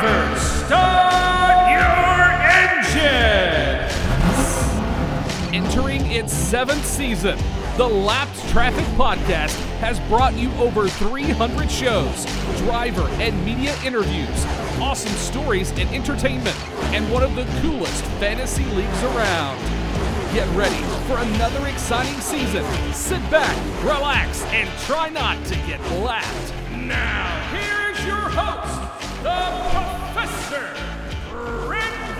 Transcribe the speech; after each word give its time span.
start 0.00 1.70
your 1.70 2.24
engines! 2.56 3.92
Entering 5.52 6.06
its 6.10 6.32
seventh 6.32 6.86
season, 6.86 7.38
the 7.76 7.86
Lapped 7.86 8.48
Traffic 8.48 8.84
Podcast 8.96 9.54
has 9.80 10.00
brought 10.08 10.34
you 10.34 10.50
over 10.52 10.88
300 10.88 11.70
shows, 11.70 12.24
driver 12.58 13.06
and 13.20 13.44
media 13.44 13.76
interviews, 13.84 14.46
awesome 14.80 15.12
stories 15.12 15.70
and 15.72 15.88
entertainment, 15.90 16.56
and 16.94 17.10
one 17.12 17.22
of 17.22 17.34
the 17.36 17.44
coolest 17.60 18.02
fantasy 18.20 18.64
leagues 18.64 19.02
around. 19.02 19.58
Get 20.32 20.48
ready 20.56 20.82
for 21.08 21.18
another 21.18 21.66
exciting 21.66 22.18
season. 22.20 22.64
Sit 22.94 23.20
back, 23.30 23.56
relax, 23.84 24.44
and 24.44 24.68
try 24.86 25.10
not 25.10 25.44
to 25.46 25.56
get 25.66 25.80
lapped. 26.00 26.54
Now, 26.72 27.48
here's 27.50 28.06
your 28.06 28.16
host, 28.16 28.99
the 29.22 29.50
Professor, 30.14 30.74
Brendan 31.66 32.16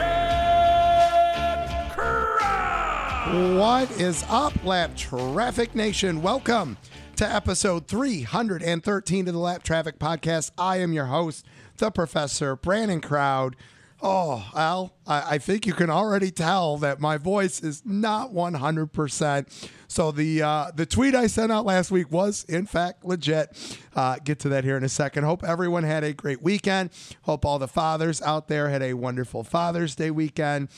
What 3.59 3.91
is 3.92 4.25
up, 4.29 4.52
Lapped 4.65 4.98
Traffic 4.98 5.75
Nation? 5.75 6.20
Welcome 6.20 6.77
to 7.16 7.25
episode 7.27 7.87
313 7.87 9.28
of 9.28 9.33
the 9.34 9.41
Lapped 9.41 9.65
Traffic 9.65 9.98
Podcast. 9.98 10.51
I 10.59 10.77
am 10.78 10.92
your 10.92 11.06
host, 11.06 11.47
the 11.78 11.91
Professor 11.91 12.55
Brandon 12.55 13.01
Crowd. 13.01 13.56
Oh, 14.03 14.49
Al, 14.55 14.95
I, 15.07 15.35
I 15.35 15.39
think 15.39 15.67
you 15.67 15.75
can 15.75 15.91
already 15.91 16.31
tell 16.31 16.79
that 16.79 17.01
my 17.01 17.19
voice 17.19 17.61
is 17.63 17.83
not 17.85 18.33
100%. 18.33 19.71
So 19.89 20.11
the 20.11 20.43
uh, 20.43 20.71
the 20.75 20.87
tweet 20.87 21.15
I 21.15 21.27
sent 21.27 21.51
out 21.51 21.67
last 21.67 21.91
week 21.91 22.11
was 22.11 22.45
in 22.45 22.65
fact 22.65 23.05
legit. 23.05 23.79
Uh, 23.95 24.17
get 24.25 24.39
to 24.41 24.49
that 24.51 24.65
here 24.65 24.77
in 24.77 24.85
a 24.85 24.89
second. 24.89 25.25
Hope 25.25 25.45
everyone 25.45 25.83
had 25.83 26.05
a 26.05 26.13
great 26.13 26.41
weekend. 26.41 26.91
Hope 27.23 27.45
all 27.45 27.59
the 27.59 27.69
fathers 27.69 28.23
out 28.23 28.49
there 28.49 28.71
had 28.71 28.83
a 28.83 28.95
wonderful 28.95 29.43
Father's 29.43 29.95
Day 29.95 30.11
weekend 30.11 30.69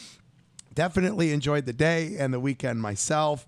definitely 0.75 1.33
enjoyed 1.33 1.67
the 1.67 1.73
day 1.73 2.17
and 2.19 2.33
the 2.33 2.41
weekend 2.41 2.81
myself. 2.81 3.47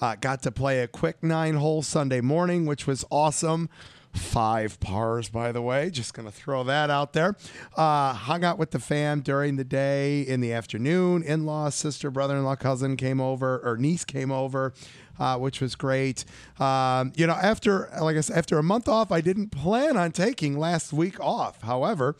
Uh, 0.00 0.16
got 0.16 0.42
to 0.42 0.50
play 0.50 0.80
a 0.80 0.88
quick 0.88 1.22
nine 1.22 1.54
hole 1.54 1.82
Sunday 1.82 2.20
morning, 2.20 2.66
which 2.66 2.86
was 2.86 3.04
awesome. 3.10 3.68
Five 4.14 4.80
pars, 4.80 5.28
by 5.28 5.52
the 5.52 5.60
way. 5.60 5.90
Just 5.90 6.14
going 6.14 6.26
to 6.26 6.32
throw 6.32 6.64
that 6.64 6.88
out 6.88 7.12
there. 7.12 7.36
Uh, 7.76 8.12
hung 8.12 8.44
out 8.44 8.58
with 8.58 8.70
the 8.70 8.78
fam 8.78 9.20
during 9.20 9.56
the 9.56 9.64
day, 9.64 10.22
in 10.22 10.40
the 10.40 10.52
afternoon. 10.52 11.22
In 11.22 11.44
law, 11.44 11.68
sister, 11.68 12.10
brother 12.10 12.36
in 12.36 12.44
law, 12.44 12.56
cousin 12.56 12.96
came 12.96 13.20
over, 13.20 13.60
or 13.64 13.76
niece 13.76 14.04
came 14.04 14.30
over. 14.30 14.72
Uh, 15.16 15.38
which 15.38 15.60
was 15.60 15.76
great. 15.76 16.24
Um, 16.58 17.12
you 17.14 17.24
know, 17.24 17.34
after 17.34 17.88
like 18.00 18.16
I 18.16 18.20
said, 18.20 18.36
after 18.36 18.58
a 18.58 18.64
month 18.64 18.88
off, 18.88 19.12
I 19.12 19.20
didn't 19.20 19.50
plan 19.50 19.96
on 19.96 20.10
taking 20.10 20.58
last 20.58 20.92
week 20.92 21.20
off. 21.20 21.62
However, 21.62 22.16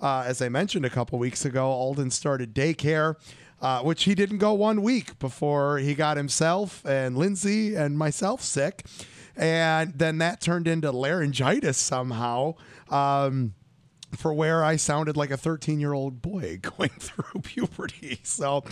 uh, 0.00 0.22
as 0.24 0.40
I 0.40 0.48
mentioned 0.48 0.86
a 0.86 0.90
couple 0.90 1.18
weeks 1.18 1.44
ago, 1.44 1.66
Alden 1.66 2.12
started 2.12 2.54
daycare 2.54 3.16
uh, 3.60 3.80
which 3.82 4.04
he 4.04 4.14
didn't 4.14 4.38
go 4.38 4.52
one 4.52 4.82
week 4.82 5.18
before 5.18 5.78
he 5.78 5.94
got 5.94 6.16
himself 6.16 6.84
and 6.84 7.16
Lindsay 7.16 7.74
and 7.74 7.96
myself 7.96 8.42
sick. 8.42 8.84
And 9.36 9.92
then 9.98 10.18
that 10.18 10.40
turned 10.40 10.66
into 10.66 10.90
laryngitis 10.90 11.76
somehow. 11.76 12.54
Um, 12.88 13.54
for 14.16 14.32
where 14.32 14.64
I 14.64 14.76
sounded 14.76 15.16
like 15.16 15.30
a 15.30 15.36
13 15.36 15.80
year 15.80 15.92
old 15.92 16.22
boy 16.22 16.58
going 16.62 16.90
through 16.90 17.42
puberty. 17.42 18.20
So, 18.22 18.64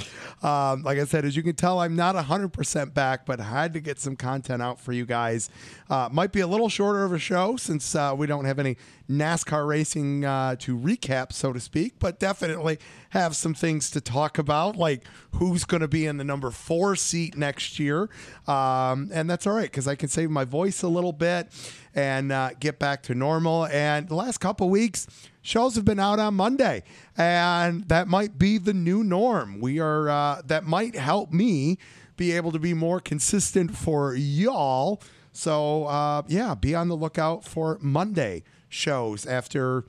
um, 0.42 0.82
like 0.82 0.98
I 0.98 1.04
said, 1.04 1.24
as 1.24 1.36
you 1.36 1.42
can 1.42 1.54
tell, 1.54 1.80
I'm 1.80 1.96
not 1.96 2.14
100% 2.14 2.94
back, 2.94 3.26
but 3.26 3.40
I 3.40 3.44
had 3.44 3.72
to 3.74 3.80
get 3.80 3.98
some 3.98 4.16
content 4.16 4.62
out 4.62 4.80
for 4.80 4.92
you 4.92 5.04
guys. 5.06 5.50
Uh, 5.88 6.08
might 6.10 6.32
be 6.32 6.40
a 6.40 6.46
little 6.46 6.68
shorter 6.68 7.04
of 7.04 7.12
a 7.12 7.18
show 7.18 7.56
since 7.56 7.94
uh, 7.94 8.14
we 8.16 8.26
don't 8.26 8.44
have 8.44 8.58
any 8.58 8.76
NASCAR 9.08 9.66
racing 9.66 10.24
uh, 10.24 10.56
to 10.56 10.76
recap, 10.76 11.32
so 11.32 11.52
to 11.52 11.60
speak, 11.60 11.94
but 11.98 12.18
definitely 12.18 12.78
have 13.10 13.36
some 13.36 13.54
things 13.54 13.90
to 13.90 14.00
talk 14.00 14.38
about, 14.38 14.76
like 14.76 15.04
who's 15.32 15.64
going 15.64 15.82
to 15.82 15.88
be 15.88 16.06
in 16.06 16.16
the 16.16 16.24
number 16.24 16.50
four 16.50 16.96
seat 16.96 17.36
next 17.36 17.78
year. 17.78 18.08
Um, 18.46 19.10
and 19.12 19.28
that's 19.28 19.46
all 19.46 19.54
right 19.54 19.70
because 19.70 19.86
I 19.86 19.94
can 19.94 20.08
save 20.08 20.30
my 20.30 20.44
voice 20.44 20.82
a 20.82 20.88
little 20.88 21.12
bit 21.12 21.48
and 21.94 22.32
uh, 22.32 22.50
get 22.58 22.78
back 22.78 23.02
to 23.04 23.14
normal. 23.14 23.66
And 23.66 24.08
the 24.08 24.14
last 24.14 24.38
couple 24.38 24.70
weeks, 24.70 25.06
shows 25.42 25.76
have 25.76 25.84
been 25.84 26.00
out 26.00 26.18
on 26.18 26.34
Monday, 26.34 26.82
and 27.16 27.86
that 27.88 28.08
might 28.08 28.38
be 28.38 28.58
the 28.58 28.74
new 28.74 29.04
norm. 29.04 29.60
We 29.60 29.78
are 29.78 30.08
uh, 30.08 30.42
that 30.46 30.64
might 30.64 30.96
help 30.96 31.32
me 31.32 31.78
be 32.16 32.32
able 32.32 32.52
to 32.52 32.58
be 32.58 32.74
more 32.74 33.00
consistent 33.00 33.76
for 33.76 34.14
y'all. 34.14 35.02
So 35.32 35.84
uh, 35.84 36.22
yeah, 36.26 36.54
be 36.54 36.74
on 36.74 36.88
the 36.88 36.96
lookout 36.96 37.44
for 37.44 37.78
Monday 37.80 38.42
shows 38.74 39.24
after 39.24 39.84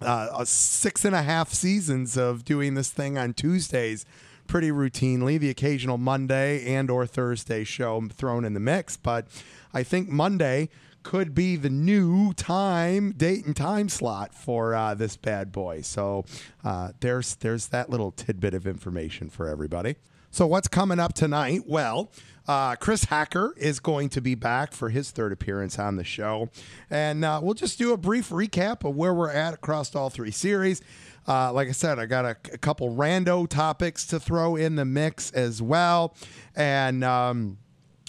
uh, 0.00 0.44
six 0.44 1.04
and 1.04 1.14
a 1.14 1.22
half 1.22 1.52
seasons 1.52 2.16
of 2.16 2.44
doing 2.44 2.74
this 2.74 2.90
thing 2.90 3.18
on 3.18 3.34
Tuesdays 3.34 4.06
pretty 4.46 4.70
routinely 4.70 5.38
the 5.38 5.48
occasional 5.48 5.96
monday 5.96 6.74
and 6.74 6.90
or 6.90 7.06
thursday 7.06 7.62
show 7.62 8.02
thrown 8.12 8.44
in 8.44 8.54
the 8.54 8.60
mix. 8.60 8.96
But 8.96 9.28
i 9.72 9.82
think 9.82 10.08
monday 10.08 10.68
could 11.02 11.34
be 11.34 11.56
the 11.56 11.70
new 11.70 12.32
time 12.34 13.12
date 13.12 13.44
and 13.44 13.56
time 13.56 13.88
slot 13.88 14.34
for 14.34 14.74
uh, 14.74 14.94
this 14.94 15.16
bad 15.16 15.50
boy. 15.50 15.80
So 15.80 16.24
uh, 16.64 16.92
there's 17.00 17.34
there's 17.36 17.68
that 17.68 17.90
little 17.90 18.12
tidbit 18.12 18.54
of 18.54 18.66
information 18.66 19.28
for 19.28 19.48
everybody 19.48 19.96
so 20.32 20.48
what's 20.48 20.66
coming 20.66 20.98
up 20.98 21.12
tonight 21.12 21.62
well 21.66 22.10
uh, 22.48 22.74
Chris 22.76 23.04
Hacker 23.04 23.54
is 23.56 23.78
going 23.78 24.08
to 24.10 24.20
be 24.20 24.34
back 24.34 24.72
for 24.72 24.88
his 24.88 25.10
third 25.10 25.32
appearance 25.32 25.78
on 25.78 25.96
the 25.96 26.04
show. 26.04 26.50
And 26.90 27.24
uh, 27.24 27.40
we'll 27.42 27.54
just 27.54 27.78
do 27.78 27.92
a 27.92 27.96
brief 27.96 28.30
recap 28.30 28.84
of 28.88 28.96
where 28.96 29.14
we're 29.14 29.30
at 29.30 29.54
across 29.54 29.94
all 29.94 30.10
three 30.10 30.32
series. 30.32 30.82
Uh, 31.26 31.52
like 31.52 31.68
I 31.68 31.72
said, 31.72 32.00
I 32.00 32.06
got 32.06 32.24
a, 32.24 32.36
a, 32.52 32.58
couple 32.58 32.96
rando 32.96 33.48
topics 33.48 34.06
to 34.06 34.18
throw 34.18 34.56
in 34.56 34.76
the 34.76 34.84
mix 34.84 35.30
as 35.32 35.62
well. 35.62 36.14
And. 36.56 37.04
Um, 37.04 37.58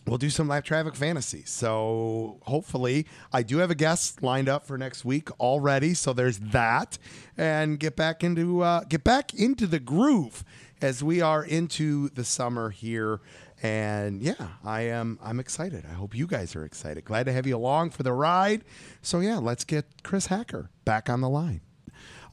We'll 0.05 0.17
do 0.17 0.29
some 0.29 0.49
live 0.49 0.65
traffic 0.65 0.95
fantasy. 0.95 1.43
So 1.45 2.39
hopefully, 2.41 3.07
I 3.31 3.41
do 3.41 3.59
have 3.59 3.71
a 3.71 3.75
guest 3.75 4.21
lined 4.21 4.49
up 4.49 4.67
for 4.67 4.77
next 4.77 5.05
week 5.05 5.29
already. 5.39 5.93
So 5.93 6.11
there's 6.11 6.39
that, 6.39 6.97
and 7.37 7.79
get 7.79 7.95
back 7.95 8.21
into 8.21 8.63
uh, 8.63 8.83
get 8.83 9.05
back 9.05 9.33
into 9.33 9.65
the 9.65 9.79
groove 9.79 10.43
as 10.83 11.01
we 11.01 11.21
are 11.21 11.45
into 11.45 12.09
the 12.09 12.25
summer 12.25 12.69
here 12.69 13.21
and 13.63 14.21
yeah, 14.21 14.49
I 14.65 14.81
am. 14.81 15.17
I'm 15.23 15.39
excited. 15.39 15.85
I 15.89 15.93
hope 15.93 16.13
you 16.13 16.27
guys 16.27 16.57
are 16.57 16.65
excited. 16.65 17.05
Glad 17.05 17.27
to 17.27 17.31
have 17.31 17.47
you 17.47 17.55
along 17.55 17.91
for 17.91 18.03
the 18.03 18.11
ride. 18.11 18.65
So 19.01 19.21
yeah, 19.21 19.37
let's 19.37 19.63
get 19.63 20.03
Chris 20.03 20.25
Hacker 20.25 20.69
back 20.83 21.09
on 21.09 21.21
the 21.21 21.29
line. 21.29 21.61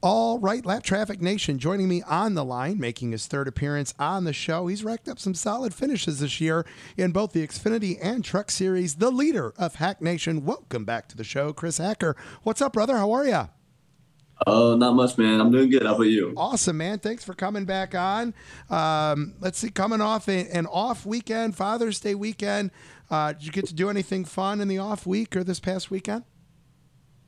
All 0.02 0.40
right, 0.40 0.66
Lapped 0.66 0.84
Traffic 0.84 1.20
Nation 1.20 1.60
joining 1.60 1.86
me 1.86 2.02
on 2.02 2.34
the 2.34 2.44
line, 2.44 2.80
making 2.80 3.12
his 3.12 3.28
third 3.28 3.46
appearance 3.46 3.94
on 4.00 4.24
the 4.24 4.32
show. 4.32 4.66
He's 4.66 4.82
racked 4.82 5.08
up 5.08 5.20
some 5.20 5.34
solid 5.34 5.72
finishes 5.72 6.18
this 6.18 6.40
year 6.40 6.66
in 6.96 7.12
both 7.12 7.32
the 7.32 7.46
Xfinity 7.46 7.98
and 8.02 8.24
Truck 8.24 8.50
Series. 8.50 8.96
The 8.96 9.12
leader 9.12 9.54
of 9.58 9.76
Hack 9.76 10.02
Nation. 10.02 10.44
Welcome 10.44 10.84
back 10.84 11.06
to 11.08 11.16
the 11.16 11.22
show, 11.22 11.52
Chris 11.52 11.78
Hacker. 11.78 12.16
What's 12.42 12.62
up, 12.62 12.72
brother? 12.72 12.96
How 12.96 13.12
are 13.12 13.26
you? 13.26 13.48
Oh, 14.46 14.74
not 14.76 14.94
much, 14.94 15.18
man. 15.18 15.40
I'm 15.40 15.50
doing 15.50 15.70
good. 15.70 15.84
How 15.84 15.94
about 15.94 16.04
you? 16.04 16.32
Awesome, 16.36 16.78
man. 16.78 16.98
Thanks 16.98 17.24
for 17.24 17.34
coming 17.34 17.64
back 17.64 17.94
on. 17.94 18.34
Um, 18.70 19.34
let's 19.40 19.58
see, 19.58 19.70
coming 19.70 20.00
off 20.00 20.28
a, 20.28 20.48
an 20.48 20.66
off 20.66 21.04
weekend, 21.04 21.56
Father's 21.56 22.00
Day 22.00 22.14
weekend. 22.14 22.70
Uh, 23.10 23.32
did 23.32 23.44
you 23.44 23.52
get 23.52 23.66
to 23.66 23.74
do 23.74 23.90
anything 23.90 24.24
fun 24.24 24.60
in 24.60 24.68
the 24.68 24.78
off 24.78 25.06
week 25.06 25.36
or 25.36 25.44
this 25.44 25.60
past 25.60 25.90
weekend? 25.90 26.24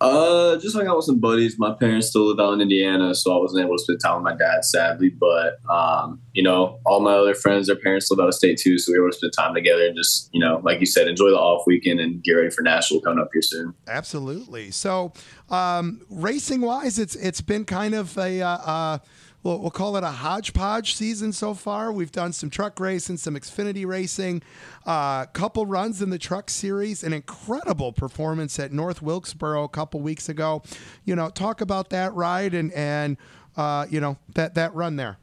Uh, 0.03 0.57
just 0.57 0.75
hung 0.75 0.89
out 0.89 0.97
with 0.97 1.05
some 1.05 1.21
buddies. 1.21 1.59
My 1.59 1.73
parents 1.73 2.09
still 2.09 2.27
live 2.27 2.41
out 2.41 2.55
in 2.55 2.61
Indiana, 2.61 3.15
so 3.15 3.33
I 3.33 3.39
wasn't 3.39 3.65
able 3.65 3.77
to 3.77 3.83
spend 3.83 4.01
time 4.01 4.17
with 4.17 4.33
my 4.33 4.37
dad, 4.37 4.65
sadly. 4.65 5.11
But 5.11 5.59
um, 5.71 6.21
you 6.33 6.43
know, 6.43 6.81
all 6.85 7.01
my 7.01 7.13
other 7.13 7.35
friends, 7.35 7.69
their 7.69 7.77
parents 7.77 8.11
live 8.11 8.19
out 8.19 8.29
of 8.29 8.35
state 8.35 8.59
too, 8.59 8.79
so 8.79 8.93
we 8.93 8.99
were 8.99 9.07
able 9.07 9.13
to 9.13 9.19
spend 9.19 9.33
time 9.33 9.55
together 9.55 9.87
and 9.87 9.97
just, 9.97 10.29
you 10.33 10.41
know, 10.41 10.61
like 10.65 10.81
you 10.81 10.87
said, 10.87 11.07
enjoy 11.07 11.31
the 11.31 11.39
off 11.39 11.67
weekend 11.67 12.01
and 12.01 12.23
get 12.25 12.33
ready 12.33 12.51
for 12.51 12.63
Nashville 12.63 13.01
coming 13.01 13.21
up 13.21 13.31
here 13.33 13.43
soon. 13.43 13.75
Absolutely. 13.87 14.73
So, 14.73 15.13
um, 15.51 16.01
racing 16.11 16.63
wise, 16.63 16.99
it's 16.99 17.15
it's 17.15 17.41
been 17.41 17.65
kind 17.65 17.95
of 17.95 18.19
a. 18.19 18.43
Uh, 18.43 18.49
uh, 18.49 18.99
we'll, 19.43 19.59
we'll 19.59 19.71
call 19.71 19.97
it 19.97 20.05
a 20.05 20.11
hodgepodge 20.11 20.95
season 20.95 21.33
so 21.33 21.55
far. 21.55 21.93
We've 21.93 22.13
done 22.13 22.33
some 22.33 22.51
truck 22.51 22.79
racing, 22.81 23.17
some 23.19 23.35
Xfinity 23.35 23.87
racing, 23.87 24.43
a 24.87 24.91
uh, 24.91 25.27
couple 25.27 25.67
runs 25.67 26.03
in 26.03 26.11
the 26.11 26.19
truck 26.19 26.51
series, 26.51 27.03
an 27.03 27.13
incredible 27.13 27.93
performance 27.93 28.59
at 28.59 28.73
North 28.73 29.03
Wilkesboro 29.03 29.65
a 29.65 29.69
couple 29.69 30.01
weeks 30.01 30.29
ago. 30.29 30.63
You 31.05 31.17
know, 31.17 31.31
talk 31.31 31.61
about 31.61 31.91
that 31.91 32.15
ride 32.15 32.55
and 32.55 32.73
and 32.73 33.17
uh, 33.57 33.87
you 33.91 34.01
know 34.01 34.17
that 34.35 34.55
that 34.55 34.75
run 34.75 34.97
there. 34.97 35.19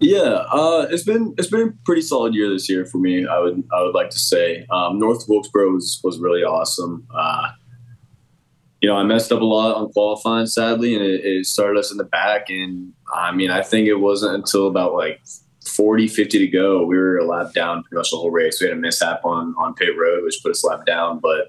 Yeah, 0.00 0.46
uh, 0.50 0.86
it's 0.90 1.02
been 1.02 1.34
it's 1.36 1.50
been 1.50 1.68
a 1.68 1.72
pretty 1.84 2.00
solid 2.00 2.34
year 2.34 2.48
this 2.48 2.70
year 2.70 2.86
for 2.86 2.96
me. 2.96 3.26
I 3.26 3.38
would 3.38 3.62
I 3.70 3.82
would 3.82 3.94
like 3.94 4.08
to 4.10 4.18
say 4.18 4.66
um, 4.70 4.98
North 4.98 5.26
Wilkesboro 5.28 5.72
was, 5.72 6.00
was 6.02 6.18
really 6.18 6.42
awesome. 6.42 7.06
Uh, 7.14 7.50
you 8.80 8.88
know, 8.88 8.96
I 8.96 9.02
messed 9.02 9.30
up 9.30 9.40
a 9.40 9.44
lot 9.44 9.76
on 9.76 9.92
qualifying, 9.92 10.46
sadly, 10.46 10.94
and 10.94 11.04
it, 11.04 11.20
it, 11.24 11.46
started 11.46 11.78
us 11.78 11.90
in 11.90 11.98
the 11.98 12.04
back. 12.04 12.48
And 12.48 12.92
I 13.14 13.30
mean, 13.32 13.50
I 13.50 13.62
think 13.62 13.86
it 13.86 13.96
wasn't 13.96 14.34
until 14.34 14.68
about 14.68 14.94
like 14.94 15.20
40, 15.66 16.08
50 16.08 16.38
to 16.38 16.46
go, 16.46 16.84
we 16.84 16.96
were 16.96 17.18
a 17.18 17.26
lap 17.26 17.52
down 17.52 17.82
pretty 17.82 17.96
much 17.96 18.10
the 18.10 18.16
whole 18.16 18.30
race. 18.30 18.60
We 18.60 18.68
had 18.68 18.76
a 18.76 18.80
mishap 18.80 19.24
on, 19.24 19.54
on 19.58 19.74
pit 19.74 19.96
road, 19.98 20.24
which 20.24 20.40
put 20.42 20.50
us 20.50 20.64
lap 20.64 20.86
down, 20.86 21.20
but 21.20 21.48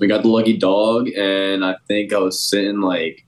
we 0.00 0.08
got 0.08 0.22
the 0.22 0.28
lucky 0.28 0.56
dog. 0.56 1.08
And 1.10 1.64
I 1.64 1.76
think 1.86 2.12
I 2.12 2.18
was 2.18 2.42
sitting 2.42 2.80
like 2.80 3.24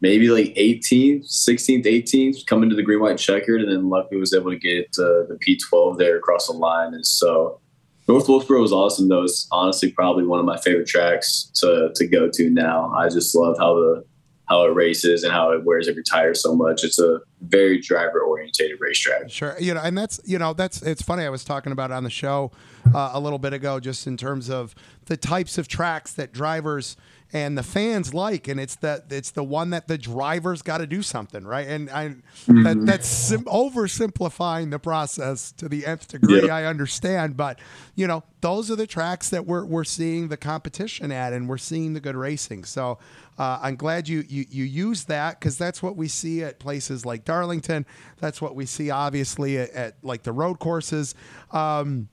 maybe 0.00 0.28
like 0.28 0.54
18th, 0.54 1.26
16th, 1.26 1.84
18th, 1.84 2.46
coming 2.46 2.70
to 2.70 2.76
the 2.76 2.84
green 2.84 3.00
white 3.00 3.18
checkered, 3.18 3.62
and 3.62 3.72
then 3.72 3.88
luckily 3.88 4.20
was 4.20 4.32
able 4.32 4.52
to 4.52 4.58
get 4.58 4.86
uh, 4.96 5.26
the 5.26 5.38
P12 5.44 5.98
there 5.98 6.16
across 6.16 6.46
the 6.46 6.52
line. 6.52 6.94
And 6.94 7.04
so 7.04 7.60
North 8.08 8.26
Wilkesboro 8.26 8.62
was 8.62 8.72
awesome. 8.72 9.08
Though 9.08 9.24
it's 9.24 9.46
honestly 9.52 9.92
probably 9.92 10.24
one 10.24 10.40
of 10.40 10.46
my 10.46 10.58
favorite 10.58 10.88
tracks 10.88 11.50
to 11.56 11.92
to 11.94 12.06
go 12.06 12.30
to 12.32 12.50
now. 12.50 12.90
I 12.92 13.08
just 13.08 13.34
love 13.34 13.56
how 13.58 13.74
the 13.74 14.04
how 14.48 14.64
it 14.64 14.74
races 14.74 15.24
and 15.24 15.32
how 15.32 15.52
it 15.52 15.62
wears 15.64 15.88
every 15.88 16.02
tire 16.02 16.32
so 16.32 16.56
much. 16.56 16.82
It's 16.82 16.98
a 16.98 17.20
very 17.42 17.78
driver 17.78 18.20
orientated 18.20 18.78
racetrack. 18.80 19.30
Sure, 19.30 19.54
you 19.60 19.74
know, 19.74 19.82
and 19.82 19.96
that's 19.96 20.20
you 20.24 20.38
know 20.38 20.54
that's 20.54 20.80
it's 20.80 21.02
funny. 21.02 21.24
I 21.24 21.28
was 21.28 21.44
talking 21.44 21.70
about 21.70 21.90
on 21.90 22.02
the 22.02 22.10
show 22.10 22.50
uh, 22.94 23.10
a 23.12 23.20
little 23.20 23.38
bit 23.38 23.52
ago, 23.52 23.78
just 23.78 24.06
in 24.06 24.16
terms 24.16 24.48
of 24.48 24.74
the 25.04 25.16
types 25.16 25.58
of 25.58 25.68
tracks 25.68 26.12
that 26.14 26.32
drivers 26.32 26.96
and 27.32 27.58
the 27.58 27.62
fans 27.62 28.14
like, 28.14 28.48
and 28.48 28.58
it's 28.58 28.76
the 28.76 29.04
it's 29.10 29.32
the 29.32 29.44
one 29.44 29.70
that 29.70 29.86
the 29.86 29.98
drivers 29.98 30.62
got 30.62 30.78
to 30.78 30.86
do 30.86 31.02
something 31.02 31.44
right. 31.44 31.66
And 31.66 31.90
I 31.90 32.08
mm-hmm. 32.08 32.62
that, 32.62 32.86
that's 32.86 33.06
sim- 33.06 33.44
oversimplifying 33.44 34.70
the 34.70 34.78
process 34.78 35.52
to 35.52 35.68
the 35.68 35.84
nth 35.84 36.08
degree. 36.08 36.42
Yep. 36.42 36.50
I 36.50 36.64
understand, 36.64 37.36
but 37.36 37.58
you 37.94 38.06
know 38.06 38.24
those 38.40 38.70
are 38.70 38.76
the 38.76 38.86
tracks 38.86 39.28
that 39.28 39.46
we're 39.46 39.64
we're 39.64 39.84
seeing 39.84 40.28
the 40.28 40.38
competition 40.38 41.12
at, 41.12 41.34
and 41.34 41.48
we're 41.48 41.58
seeing 41.58 41.92
the 41.92 42.00
good 42.00 42.16
racing. 42.16 42.64
So 42.64 42.98
uh, 43.38 43.58
I'm 43.62 43.76
glad 43.76 44.08
you 44.08 44.24
you 44.26 44.46
you 44.48 44.64
use 44.64 45.04
that 45.04 45.38
because 45.38 45.58
that's 45.58 45.82
what 45.82 45.96
we 45.96 46.08
see 46.08 46.42
at 46.42 46.58
places 46.58 47.04
like 47.04 47.26
Darlington. 47.26 47.84
That's 48.20 48.40
what 48.40 48.54
we 48.54 48.64
see 48.64 48.90
obviously 48.90 49.58
at, 49.58 49.70
at 49.70 49.94
like 50.02 50.22
the 50.22 50.32
road 50.32 50.60
courses. 50.60 51.14
Um, 51.50 52.08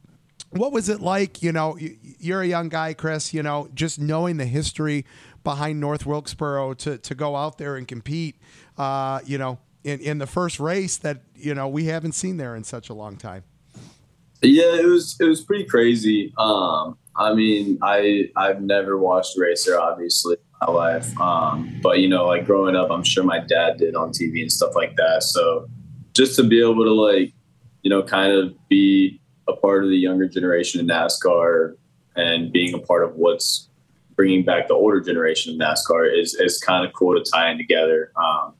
what 0.55 0.71
was 0.71 0.89
it 0.89 1.01
like? 1.01 1.43
You 1.43 1.51
know, 1.51 1.77
you're 2.19 2.41
a 2.41 2.47
young 2.47 2.69
guy, 2.69 2.93
Chris. 2.93 3.33
You 3.33 3.43
know, 3.43 3.69
just 3.73 3.99
knowing 3.99 4.37
the 4.37 4.45
history 4.45 5.05
behind 5.43 5.79
North 5.79 6.05
Wilkesboro 6.05 6.73
to 6.75 6.97
to 6.97 7.15
go 7.15 7.35
out 7.35 7.57
there 7.57 7.75
and 7.75 7.87
compete. 7.87 8.35
Uh, 8.77 9.19
you 9.25 9.37
know, 9.37 9.59
in 9.83 9.99
in 9.99 10.17
the 10.17 10.27
first 10.27 10.59
race 10.59 10.97
that 10.97 11.21
you 11.35 11.53
know 11.53 11.67
we 11.67 11.85
haven't 11.85 12.13
seen 12.13 12.37
there 12.37 12.55
in 12.55 12.63
such 12.63 12.89
a 12.89 12.93
long 12.93 13.17
time. 13.17 13.43
Yeah, 14.41 14.75
it 14.75 14.85
was 14.85 15.17
it 15.19 15.25
was 15.25 15.43
pretty 15.43 15.65
crazy. 15.65 16.33
Um, 16.37 16.97
I 17.15 17.33
mean, 17.33 17.79
I 17.81 18.29
I've 18.35 18.61
never 18.61 18.97
watched 18.97 19.37
racer, 19.37 19.79
obviously, 19.79 20.37
my 20.61 20.71
life. 20.71 21.19
Um, 21.19 21.79
but 21.81 21.99
you 21.99 22.09
know, 22.09 22.25
like 22.25 22.45
growing 22.45 22.75
up, 22.75 22.91
I'm 22.91 23.03
sure 23.03 23.23
my 23.23 23.39
dad 23.39 23.77
did 23.77 23.95
on 23.95 24.11
TV 24.11 24.41
and 24.41 24.51
stuff 24.51 24.75
like 24.75 24.95
that. 24.97 25.23
So 25.23 25.67
just 26.13 26.35
to 26.37 26.43
be 26.43 26.61
able 26.61 26.83
to 26.83 26.93
like, 26.93 27.33
you 27.81 27.89
know, 27.89 28.03
kind 28.03 28.31
of 28.31 28.55
be 28.67 29.19
a 29.47 29.53
part 29.53 29.83
of 29.83 29.89
the 29.89 29.97
younger 29.97 30.27
generation 30.27 30.79
in 30.79 30.87
NASCAR 30.87 31.75
and 32.15 32.51
being 32.51 32.73
a 32.73 32.79
part 32.79 33.03
of 33.03 33.15
what's 33.15 33.69
bringing 34.15 34.43
back 34.43 34.67
the 34.67 34.73
older 34.73 35.01
generation 35.01 35.53
of 35.53 35.59
NASCAR 35.59 36.11
is 36.11 36.35
is 36.35 36.59
kind 36.59 36.85
of 36.85 36.93
cool 36.93 37.21
to 37.21 37.31
tie 37.31 37.51
in 37.51 37.57
together. 37.57 38.11
Um, 38.15 38.53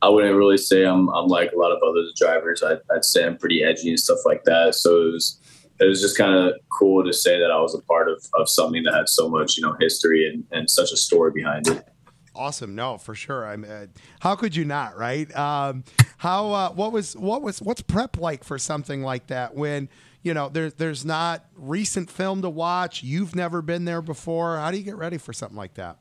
I 0.00 0.08
wouldn't 0.08 0.34
really 0.36 0.56
say 0.56 0.84
I'm 0.84 1.08
I'm 1.10 1.28
like 1.28 1.52
a 1.52 1.58
lot 1.58 1.72
of 1.72 1.82
other 1.82 2.02
drivers. 2.16 2.62
I'd, 2.62 2.80
I'd 2.94 3.04
say 3.04 3.24
I'm 3.24 3.36
pretty 3.36 3.62
edgy 3.62 3.90
and 3.90 3.98
stuff 3.98 4.18
like 4.24 4.44
that. 4.44 4.74
So 4.74 5.08
it 5.08 5.12
was 5.12 5.38
it 5.80 5.86
was 5.86 6.00
just 6.00 6.16
kind 6.16 6.34
of 6.34 6.54
cool 6.78 7.04
to 7.04 7.12
say 7.12 7.38
that 7.38 7.50
I 7.50 7.60
was 7.60 7.74
a 7.74 7.82
part 7.82 8.08
of, 8.08 8.24
of 8.34 8.48
something 8.48 8.82
that 8.84 8.94
had 8.94 9.08
so 9.08 9.28
much 9.28 9.56
you 9.56 9.62
know 9.62 9.76
history 9.80 10.28
and, 10.28 10.44
and 10.50 10.70
such 10.70 10.92
a 10.92 10.96
story 10.96 11.32
behind 11.32 11.68
it. 11.68 11.88
Awesome. 12.34 12.74
No, 12.74 12.98
for 12.98 13.14
sure. 13.14 13.46
I'm. 13.46 13.64
Uh, 13.64 13.86
how 14.20 14.36
could 14.36 14.56
you 14.56 14.64
not? 14.64 14.96
Right. 14.96 15.34
Um, 15.36 15.84
how? 16.18 16.52
Uh, 16.52 16.70
what 16.70 16.92
was? 16.92 17.14
What 17.16 17.42
was? 17.42 17.60
What's 17.60 17.82
prep 17.82 18.16
like 18.16 18.42
for 18.44 18.58
something 18.58 19.02
like 19.02 19.26
that? 19.26 19.54
When 19.54 19.88
you 20.22 20.32
know 20.32 20.48
there's 20.48 20.74
there's 20.74 21.04
not 21.04 21.44
recent 21.54 22.10
film 22.10 22.42
to 22.42 22.48
watch. 22.48 23.02
You've 23.02 23.36
never 23.36 23.60
been 23.60 23.84
there 23.84 24.00
before. 24.02 24.56
How 24.56 24.70
do 24.70 24.78
you 24.78 24.82
get 24.82 24.96
ready 24.96 25.18
for 25.18 25.32
something 25.32 25.56
like 25.58 25.74
that? 25.74 25.98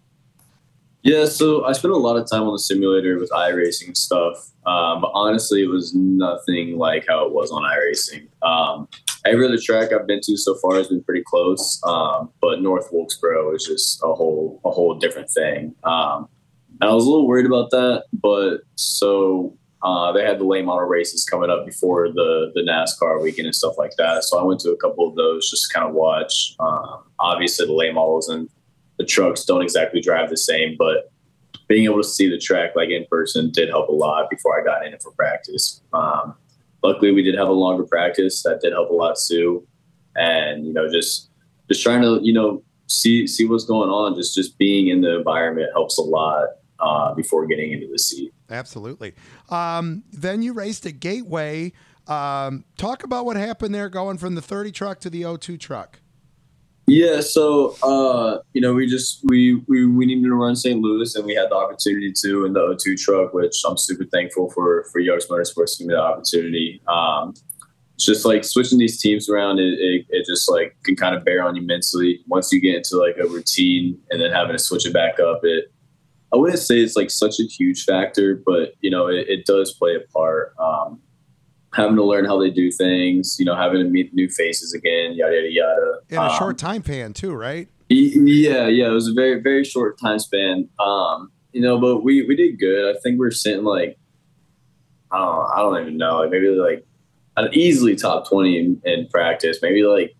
Yeah, 1.04 1.26
so 1.26 1.66
I 1.66 1.74
spent 1.74 1.94
a 1.94 1.98
lot 1.98 2.18
of 2.18 2.30
time 2.30 2.44
on 2.44 2.54
the 2.54 2.60
simulator 2.60 3.18
with 3.18 3.32
iRacing 3.32 3.98
stuff. 3.98 4.52
Um, 4.66 5.02
but 5.02 5.12
honestly, 5.14 5.64
it 5.64 5.70
was 5.70 5.96
nothing 5.96 6.78
like 6.78 7.06
how 7.08 7.26
it 7.26 7.34
was 7.34 7.52
on 7.52 7.64
iRacing. 7.64 8.28
Um, 8.44 8.88
every 9.26 9.46
other 9.46 9.58
track 9.58 9.92
I've 9.92 10.06
been 10.06 10.22
to 10.24 10.38
so 10.38 10.56
far 10.62 10.76
has 10.76 10.90
been 10.90 11.04
pretty 11.04 11.24
close, 11.26 11.82
um, 11.86 12.30
but 12.40 12.62
North 12.62 12.90
Wilkesboro 12.92 13.56
is 13.56 13.66
just 13.66 14.02
a 14.04 14.14
whole 14.14 14.62
a 14.64 14.70
whole 14.70 14.96
different 14.96 15.30
thing. 15.32 15.74
Um, 15.84 16.28
and 16.80 16.90
I 16.90 16.94
was 16.94 17.06
a 17.06 17.10
little 17.10 17.28
worried 17.28 17.48
about 17.48 17.72
that, 17.72 18.06
but 18.14 18.60
so 18.76 19.58
uh, 19.84 20.12
they 20.12 20.24
had 20.24 20.40
the 20.40 20.44
late 20.44 20.66
model 20.66 20.88
races 20.88 21.26
coming 21.26 21.50
up 21.50 21.66
before 21.66 22.10
the 22.10 22.52
the 22.54 22.62
NASCAR 22.62 23.22
weekend 23.22 23.48
and 23.48 23.56
stuff 23.56 23.74
like 23.78 23.96
that. 23.98 24.24
So 24.24 24.40
I 24.40 24.44
went 24.44 24.60
to 24.62 24.72
a 24.72 24.78
couple 24.78 25.08
of 25.08 25.16
those 25.16 25.50
just 25.50 25.68
to 25.68 25.74
kind 25.74 25.90
of 25.90 25.96
watch. 25.96 26.56
Um, 26.60 27.04
obviously, 27.20 27.66
the 27.66 27.74
late 27.74 27.94
models 27.94 28.30
and 28.30 28.48
the 29.02 29.08
trucks 29.08 29.44
don't 29.46 29.64
exactly 29.64 30.00
drive 30.00 30.30
the 30.30 30.38
same, 30.38 30.76
but 30.78 31.12
being 31.68 31.86
able 31.86 31.98
to 31.98 32.08
see 32.08 32.30
the 32.30 32.38
track 32.38 32.76
like 32.76 32.90
in 32.90 33.06
person 33.10 33.50
did 33.50 33.68
help 33.68 33.90
a 33.90 33.92
lot 33.92 34.30
before 34.30 34.60
I 34.60 34.64
got 34.64 34.86
in 34.86 34.94
it 34.94 35.02
for 35.02 35.12
practice. 35.12 35.82
Um, 35.92 36.36
luckily, 36.84 37.12
we 37.12 37.24
did 37.24 37.36
have 37.36 37.48
a 37.48 37.54
longer 37.54 37.84
practice 37.84 38.44
that 38.44 38.62
did 38.62 38.74
help 38.74 38.92
a 38.92 38.94
lot 38.94 39.18
too, 39.28 39.68
and 40.16 40.68
you 40.68 40.74
know 40.74 40.88
just 40.92 41.32
just 41.68 41.82
trying 41.82 42.04
to 42.04 42.20
you 42.22 42.32
know 42.32 42.62
see 42.86 43.26
see 43.26 43.46
what's 43.46 43.66
going 43.66 43.90
on. 43.90 44.16
Just 44.16 44.36
just 44.36 44.58
being 44.60 44.90
in 44.90 45.02
the 45.02 45.18
environment 45.18 45.70
helps 45.74 45.98
a 45.98 46.04
lot 46.04 46.50
uh, 46.80 47.16
before 47.16 47.48
getting 47.48 47.72
into 47.72 47.88
the 47.92 47.98
seat. 47.98 48.32
Absolutely. 48.52 49.14
Um, 49.50 50.04
then 50.12 50.44
you 50.44 50.54
raced 50.54 50.86
at 50.86 51.00
Gateway. 51.00 51.74
Um, 52.08 52.66
talk 52.78 53.04
about 53.04 53.26
what 53.26 53.38
happened 53.38 53.74
there, 53.74 53.88
going 53.88 54.18
from 54.18 54.36
the 54.36 54.42
30 54.42 54.72
truck 54.72 55.00
to 55.00 55.10
the 55.10 55.38
02 55.40 55.58
truck. 55.58 56.01
Yeah, 56.92 57.22
so 57.22 57.78
uh, 57.82 58.40
you 58.52 58.60
know, 58.60 58.74
we 58.74 58.86
just 58.86 59.22
we, 59.24 59.64
we 59.70 59.86
we 59.88 60.06
needed 60.06 60.26
to 60.26 60.36
run 60.36 60.58
St. 60.58 60.78
Louis, 60.82 61.16
and 61.16 61.26
we 61.26 61.34
had 61.34 61.50
the 61.50 61.56
opportunity 61.56 62.12
to 62.24 62.44
in 62.44 62.52
the 62.52 62.60
O2 62.60 63.00
truck, 63.00 63.34
which 63.34 63.62
I'm 63.66 63.78
super 63.78 64.04
thankful 64.04 64.52
for 64.52 64.84
for 64.92 65.00
Young's 65.00 65.26
Motorsports 65.28 65.78
to 65.78 65.84
give 65.84 65.88
me 65.88 65.94
the 65.94 66.02
opportunity. 66.02 66.82
Um, 66.90 67.34
just 67.98 68.26
like 68.26 68.44
switching 68.44 68.78
these 68.78 69.00
teams 69.00 69.30
around, 69.30 69.60
it, 69.60 69.80
it, 69.80 70.06
it, 70.10 70.26
just 70.26 70.52
like 70.52 70.76
can 70.84 70.98
kind 70.98 71.16
of 71.16 71.24
bear 71.24 71.44
on 71.44 71.56
you 71.56 71.62
mentally 71.62 72.20
once 72.28 72.52
you 72.52 72.60
get 72.60 72.76
into 72.76 72.98
like 72.98 73.16
a 73.24 73.26
routine, 73.26 73.98
and 74.10 74.22
then 74.22 74.32
having 74.34 74.58
to 74.58 74.60
switch 74.60 74.86
it 74.86 74.92
back 74.94 75.18
up. 75.18 75.40
It 75.44 75.72
I 76.34 76.36
wouldn't 76.36 76.60
say 76.60 76.80
it's 76.80 76.98
like 76.98 77.10
such 77.10 77.40
a 77.40 77.44
huge 77.44 77.86
factor, 77.86 78.36
but 78.46 78.74
you 78.82 78.90
know, 78.90 79.08
it, 79.08 79.30
it 79.30 79.46
does 79.46 79.74
play 79.74 79.96
a 79.96 80.02
part. 80.12 80.54
Um, 80.60 81.00
having 81.74 81.96
to 81.96 82.04
learn 82.04 82.26
how 82.26 82.40
they 82.40 82.50
do 82.50 82.72
things, 82.72 83.38
you 83.40 83.46
know, 83.46 83.56
having 83.56 83.84
to 83.84 83.90
meet 83.90 84.14
new 84.14 84.30
faces 84.30 84.74
again, 84.74 85.14
yada 85.14 85.36
yada 85.36 85.52
yada. 85.52 86.00
In 86.10 86.18
a 86.18 86.22
um, 86.24 86.38
short 86.38 86.58
time 86.58 86.84
span 86.84 87.14
too, 87.14 87.34
right? 87.34 87.70
Yeah, 87.90 88.68
yeah. 88.68 88.88
It 88.88 88.94
was 88.94 89.08
a 89.08 89.14
very 89.14 89.42
very 89.42 89.64
short 89.64 90.00
time 90.00 90.20
span. 90.20 90.70
Um, 90.80 91.32
you 91.52 91.62
know, 91.62 91.80
but 91.80 92.04
we 92.04 92.26
we 92.26 92.36
did 92.36 92.60
good. 92.60 92.96
I 92.96 93.00
think 93.00 93.20
we 93.20 93.28
are 93.28 93.32
sitting 93.32 93.64
like 93.64 93.98
I 95.12 95.18
don't 95.18 95.28
know, 95.28 95.50
I 95.54 95.58
don't 95.60 95.82
even 95.82 95.98
know, 95.98 96.20
like 96.20 96.32
maybe 96.32 96.48
like 96.50 96.86
an 97.38 97.50
easily 97.54 97.96
top 97.96 98.28
twenty 98.28 98.60
in, 98.60 98.82
in 98.86 99.08
practice, 99.08 99.60
maybe 99.62 99.84
like 99.84 100.16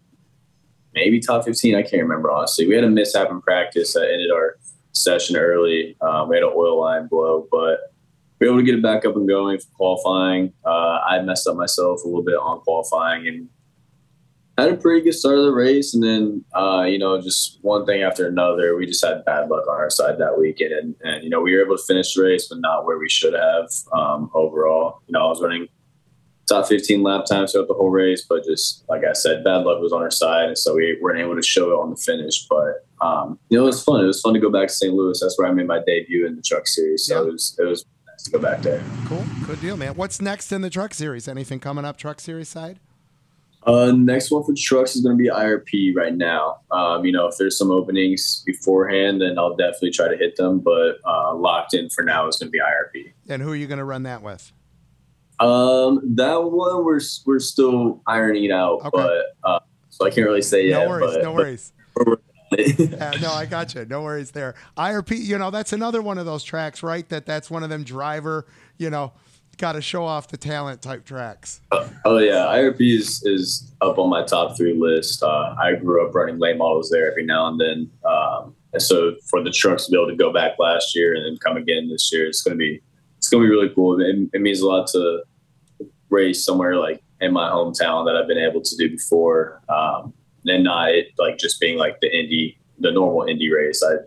maybe 0.94 1.20
top 1.20 1.46
fifteen. 1.46 1.76
I 1.76 1.82
can't 1.82 2.04
remember 2.04 2.32
honestly. 2.32 2.68
We 2.68 2.76
had 2.76 2.84
a 2.84 2.90
mishap 2.90 3.30
in 3.30 3.42
practice 3.42 3.94
that 3.94 4.10
ended 4.12 4.32
our 4.32 4.58
session 4.94 5.36
early. 5.36 5.96
Um, 6.02 6.30
we 6.30 6.36
had 6.36 6.44
an 6.44 6.54
oil 6.56 6.80
line 6.80 7.08
blow, 7.08 7.48
but 7.52 7.91
be 8.42 8.48
able 8.48 8.58
to 8.58 8.64
get 8.64 8.74
it 8.74 8.82
back 8.82 9.06
up 9.06 9.16
and 9.16 9.28
going 9.28 9.60
for 9.60 9.68
qualifying. 9.76 10.52
Uh, 10.66 11.00
I 11.08 11.22
messed 11.22 11.48
up 11.48 11.56
myself 11.56 12.02
a 12.04 12.08
little 12.08 12.24
bit 12.24 12.36
on 12.36 12.60
qualifying 12.62 13.28
and 13.28 13.48
had 14.58 14.72
a 14.72 14.78
pretty 14.78 15.02
good 15.02 15.14
start 15.14 15.38
of 15.38 15.46
the 15.46 15.54
race. 15.54 15.94
And 15.94 16.04
then, 16.04 16.44
uh, 16.56 16.82
you 16.82 16.98
know, 16.98 17.22
just 17.22 17.60
one 17.62 17.86
thing 17.86 18.02
after 18.02 18.28
another, 18.28 18.76
we 18.76 18.88
just 18.88 19.06
had 19.06 19.24
bad 19.26 19.48
luck 19.48 19.68
on 19.70 19.76
our 19.76 19.92
side 19.92 20.18
that 20.18 20.40
weekend. 20.40 20.74
And, 20.74 20.96
and 21.02 21.24
you 21.24 21.30
know, 21.30 21.40
we 21.40 21.56
were 21.56 21.64
able 21.64 21.78
to 21.78 21.84
finish 21.84 22.16
the 22.16 22.24
race, 22.24 22.48
but 22.50 22.58
not 22.62 22.84
where 22.84 22.98
we 22.98 23.10
should 23.10 23.36
have 23.36 23.70
um, 23.94 24.32
overall. 24.34 25.04
You 25.06 25.14
know, 25.14 25.24
I 25.24 25.28
was 25.28 25.40
running 25.40 25.68
top 26.50 26.68
15 26.68 27.04
lap 27.04 27.26
times 27.26 27.52
throughout 27.52 27.68
the 27.68 27.76
whole 27.76 27.92
race, 27.92 28.26
but 28.28 28.44
just 28.44 28.84
like 28.90 29.04
I 29.08 29.14
said, 29.14 29.44
bad 29.44 29.66
luck 29.66 29.80
was 29.80 29.94
on 29.94 30.02
our 30.02 30.10
side. 30.10 30.48
And 30.48 30.58
so 30.58 30.74
we 30.74 30.98
weren't 31.00 31.20
able 31.20 31.36
to 31.36 31.44
show 31.44 31.70
it 31.70 31.76
on 31.76 31.92
the 31.92 31.96
finish. 31.96 32.48
But, 32.50 32.88
um, 33.06 33.38
you 33.50 33.58
know, 33.60 33.66
it 33.66 33.68
was 33.68 33.84
fun. 33.84 34.04
It 34.04 34.08
was 34.08 34.20
fun 34.20 34.34
to 34.34 34.40
go 34.40 34.52
back 34.52 34.70
to 34.70 34.74
St. 34.74 34.92
Louis. 34.92 35.20
That's 35.22 35.38
where 35.38 35.48
I 35.48 35.52
made 35.52 35.68
my 35.68 35.80
debut 35.86 36.26
in 36.26 36.36
the 36.36 36.42
truck 36.42 36.68
series. 36.68 37.06
So 37.06 37.28
it 37.28 37.32
was, 37.32 37.56
it 37.60 37.66
was 37.66 37.86
to 38.24 38.32
go 38.32 38.40
back 38.40 38.62
there. 38.62 38.84
Cool, 39.06 39.24
good 39.46 39.62
deal, 39.62 39.78
man. 39.78 39.96
What's 39.96 40.22
next 40.22 40.52
in 40.52 40.62
the 40.62 40.70
truck 40.70 40.94
series? 40.94 41.28
Anything 41.28 41.60
coming 41.60 41.86
up 41.86 41.98
truck 41.98 42.20
series 42.20 42.50
side? 42.50 42.80
Uh, 43.64 43.92
next 43.92 44.32
one 44.32 44.44
for 44.44 44.54
trucks 44.58 44.96
is 44.96 45.04
going 45.04 45.16
to 45.16 45.22
be 45.22 45.30
IRP 45.30 45.96
right 45.96 46.16
now. 46.16 46.62
Um, 46.72 47.06
you 47.06 47.12
know, 47.12 47.28
if 47.28 47.38
there's 47.38 47.58
some 47.58 47.70
openings 47.70 48.42
beforehand, 48.46 49.22
then 49.22 49.38
I'll 49.38 49.56
definitely 49.56 49.92
try 49.92 50.08
to 50.08 50.18
hit 50.18 50.36
them. 50.36 50.60
But 50.60 50.98
uh, 51.06 51.36
locked 51.36 51.76
in 51.76 51.90
for 51.90 52.04
now 52.04 52.28
is 52.28 52.38
going 52.38 52.48
to 52.48 52.52
be 52.52 52.60
IRP. 52.60 53.12
And 53.30 53.42
who 53.42 53.52
are 53.52 53.56
you 53.56 53.68
going 53.68 53.78
to 53.78 53.86
run 53.86 54.04
that 54.04 54.24
with? 54.24 54.52
Um, 55.40 56.02
that 56.16 56.44
one 56.44 56.86
we're 56.86 57.00
we're 57.26 57.40
still 57.40 58.02
ironing 58.06 58.46
it 58.46 58.52
out, 58.52 58.82
okay. 58.82 58.90
but 58.94 59.38
uh, 59.44 59.60
so 59.90 60.06
I 60.06 60.12
can't 60.12 60.28
really 60.28 60.44
say 60.44 60.68
yet. 60.68 60.74
no 60.74 60.82
yet. 60.82 60.90
Worries, 60.90 61.16
but, 61.16 61.24
no 61.24 61.34
worries. 61.34 61.74
But 61.96 62.20
yeah, 62.58 63.14
no, 63.22 63.32
I 63.32 63.46
got 63.46 63.74
you. 63.76 63.86
No 63.86 64.04
worries 64.04 64.32
there. 64.32 64.56
IRP, 64.78 65.20
you 65.20 65.38
know, 65.38 65.52
that's 65.52 65.74
another 65.74 66.02
one 66.02 66.18
of 66.18 66.26
those 66.26 66.44
tracks, 66.44 66.84
right? 66.84 67.08
That 67.10 67.26
that's 67.26 67.50
one 67.50 67.64
of 67.64 67.70
them 67.70 67.84
driver, 67.84 68.46
you 68.78 68.90
know, 68.90 69.14
got 69.58 69.74
to 69.74 69.82
show 69.82 70.04
off 70.04 70.28
the 70.28 70.38
talent 70.38 70.82
type 70.82 71.06
tracks. 71.06 71.62
Uh, 71.72 71.88
oh 72.06 72.18
yeah, 72.18 72.46
IRP 72.48 72.98
is 73.00 73.24
is 73.24 73.72
up 73.80 73.98
on 73.98 74.10
my 74.10 74.26
top 74.26 74.58
three 74.58 74.74
list. 74.78 75.24
Uh, 75.24 75.56
I 75.62 75.76
grew 75.76 76.06
up 76.06 76.14
running 76.14 76.40
late 76.40 76.58
models 76.58 76.90
there 76.90 77.10
every 77.10 77.26
now 77.26 77.48
and 77.48 77.60
then. 77.60 77.90
Um, 78.04 78.56
and 78.74 78.82
so 78.82 79.16
for 79.30 79.44
the 79.44 79.52
trucks 79.52 79.86
to 79.86 79.92
be 79.92 79.98
able 79.98 80.10
to 80.10 80.16
go 80.16 80.34
back 80.34 80.58
last 80.60 80.96
year 80.96 81.14
and 81.14 81.26
then 81.26 81.38
come 81.38 81.58
again 81.58 81.90
this 81.90 82.12
year, 82.12 82.26
it's 82.28 82.42
going 82.42 82.58
to 82.58 82.58
be 82.58 82.82
it's 83.18 83.30
going 83.30 83.44
to 83.44 83.48
be 83.48 83.52
really 83.54 83.70
cool. 83.74 84.02
It, 84.02 84.30
it 84.34 84.42
means 84.42 84.62
a 84.62 84.68
lot 84.68 84.88
to 84.88 85.24
race 86.10 86.44
somewhere 86.44 86.76
like 86.76 87.04
in 87.22 87.32
my 87.32 87.50
hometown 87.50 88.06
that 88.06 88.16
I've 88.16 88.28
been 88.28 88.40
able 88.40 88.62
to 88.62 88.76
do 88.78 88.90
before, 88.90 89.62
um, 89.70 90.14
and 90.46 90.64
not 90.64 90.92
it, 90.92 91.08
like 91.18 91.38
just 91.38 91.60
being 91.60 91.78
like 91.78 92.00
the 92.02 92.08
Indy, 92.08 92.58
the 92.80 92.92
normal 92.92 93.28
Indy 93.28 93.52
race. 93.52 93.84
I 93.84 94.04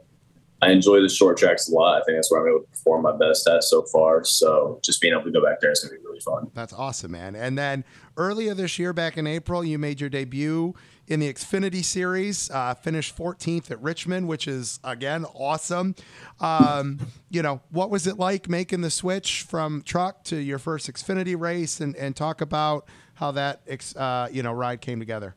I 0.64 0.71
enjoy 0.71 1.03
the 1.03 1.09
short 1.11 1.37
tracks 1.37 1.69
a 1.69 1.75
lot. 1.75 2.00
I 2.00 2.05
think 2.05 2.17
that's 2.17 2.31
where 2.31 2.41
I'm 2.41 2.49
able 2.49 2.61
to 2.61 2.71
perform 2.71 3.03
my 3.03 3.14
best 3.14 3.47
at 3.47 3.64
so 3.64 3.83
far. 3.83 4.25
So 4.25 4.81
just 4.83 5.00
being 5.00 5.12
able 5.12 5.25
to 5.25 5.31
go 5.31 5.45
back 5.45 5.61
there 5.61 5.71
is 5.71 5.81
going 5.81 5.95
to 5.95 6.00
be 6.00 6.07
really 6.07 6.21
fun. 6.21 6.50
That's 6.55 6.73
awesome, 6.73 7.11
man. 7.11 7.37
And 7.37 7.59
then 7.59 7.85
earlier 8.17 8.55
this 8.55 8.79
year, 8.79 8.95
back 8.95 9.19
in 9.19 9.26
April, 9.26 9.62
you 9.62 9.79
made 9.79 10.00
your 10.00 10.09
debut 10.09 10.75
in 11.07 11.21
the 11.21 11.31
Xfinity 11.31 11.85
Series, 11.85 12.50
uh, 12.50 12.73
finished 12.73 13.14
14th 13.14 13.71
at 13.71 13.83
Richmond, 13.83 14.26
which 14.26 14.49
is, 14.49 14.81
again, 14.83 15.26
awesome. 15.35 15.95
Um, 16.41 16.99
you 17.29 17.43
know, 17.43 17.61
what 17.71 17.91
was 17.91 18.07
it 18.07 18.19
like 18.19 18.49
making 18.49 18.81
the 18.81 18.91
switch 18.91 19.43
from 19.43 19.83
truck 19.83 20.25
to 20.25 20.37
your 20.37 20.59
first 20.59 20.91
Xfinity 20.91 21.38
race 21.38 21.81
and, 21.81 21.95
and 21.97 22.17
talk 22.17 22.41
about 22.41 22.88
how 23.14 23.33
that, 23.33 23.61
uh, 23.97 24.29
you 24.33 24.43
know, 24.43 24.53
ride 24.53 24.81
came 24.81 24.99
together? 24.99 25.35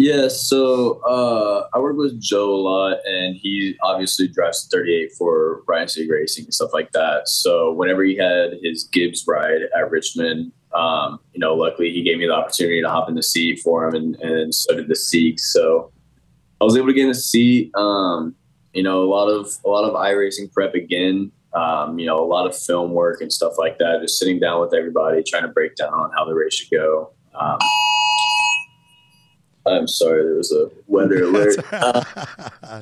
Yeah, 0.00 0.28
so 0.28 0.98
uh, 1.02 1.68
I 1.74 1.78
work 1.78 1.98
with 1.98 2.18
Joe 2.18 2.54
a 2.54 2.56
lot, 2.56 2.96
and 3.04 3.36
he 3.36 3.76
obviously 3.82 4.28
drives 4.28 4.66
38 4.72 5.12
for 5.12 5.62
Ryan 5.68 5.88
Sieg 5.88 6.10
Racing 6.10 6.44
and 6.44 6.54
stuff 6.54 6.70
like 6.72 6.92
that. 6.92 7.28
So 7.28 7.74
whenever 7.74 8.02
he 8.02 8.16
had 8.16 8.52
his 8.62 8.84
Gibbs 8.84 9.26
ride 9.28 9.60
at 9.76 9.90
Richmond, 9.90 10.52
um, 10.72 11.20
you 11.34 11.38
know, 11.38 11.54
luckily 11.54 11.90
he 11.92 12.02
gave 12.02 12.16
me 12.16 12.26
the 12.26 12.32
opportunity 12.32 12.80
to 12.80 12.88
hop 12.88 13.10
in 13.10 13.14
the 13.14 13.22
seat 13.22 13.60
for 13.62 13.86
him, 13.86 13.94
and, 13.94 14.16
and 14.22 14.54
so 14.54 14.74
did 14.74 14.88
the 14.88 14.94
Siegs. 14.94 15.40
So 15.40 15.92
I 16.62 16.64
was 16.64 16.78
able 16.78 16.86
to 16.86 16.94
get 16.94 17.02
in 17.02 17.08
the 17.08 17.14
seat. 17.14 17.70
Um, 17.76 18.34
you 18.72 18.82
know, 18.82 19.02
a 19.02 19.10
lot 19.10 19.28
of 19.28 19.54
a 19.66 19.68
lot 19.68 19.84
of 19.84 19.92
iRacing 19.92 20.50
prep 20.50 20.74
again. 20.74 21.30
Um, 21.52 21.98
you 21.98 22.06
know, 22.06 22.18
a 22.18 22.24
lot 22.24 22.46
of 22.46 22.56
film 22.56 22.92
work 22.92 23.20
and 23.20 23.30
stuff 23.30 23.58
like 23.58 23.76
that. 23.80 24.00
Just 24.00 24.18
sitting 24.18 24.40
down 24.40 24.62
with 24.62 24.72
everybody, 24.72 25.22
trying 25.22 25.42
to 25.42 25.48
break 25.48 25.76
down 25.76 26.10
how 26.16 26.24
the 26.24 26.32
race 26.32 26.54
should 26.54 26.70
go. 26.70 27.12
Um, 27.38 27.58
I'm 29.66 29.88
sorry, 29.88 30.24
there 30.24 30.34
was 30.34 30.52
a 30.52 30.70
weather 30.86 31.24
alert. 31.24 31.58
Uh, 31.72 32.04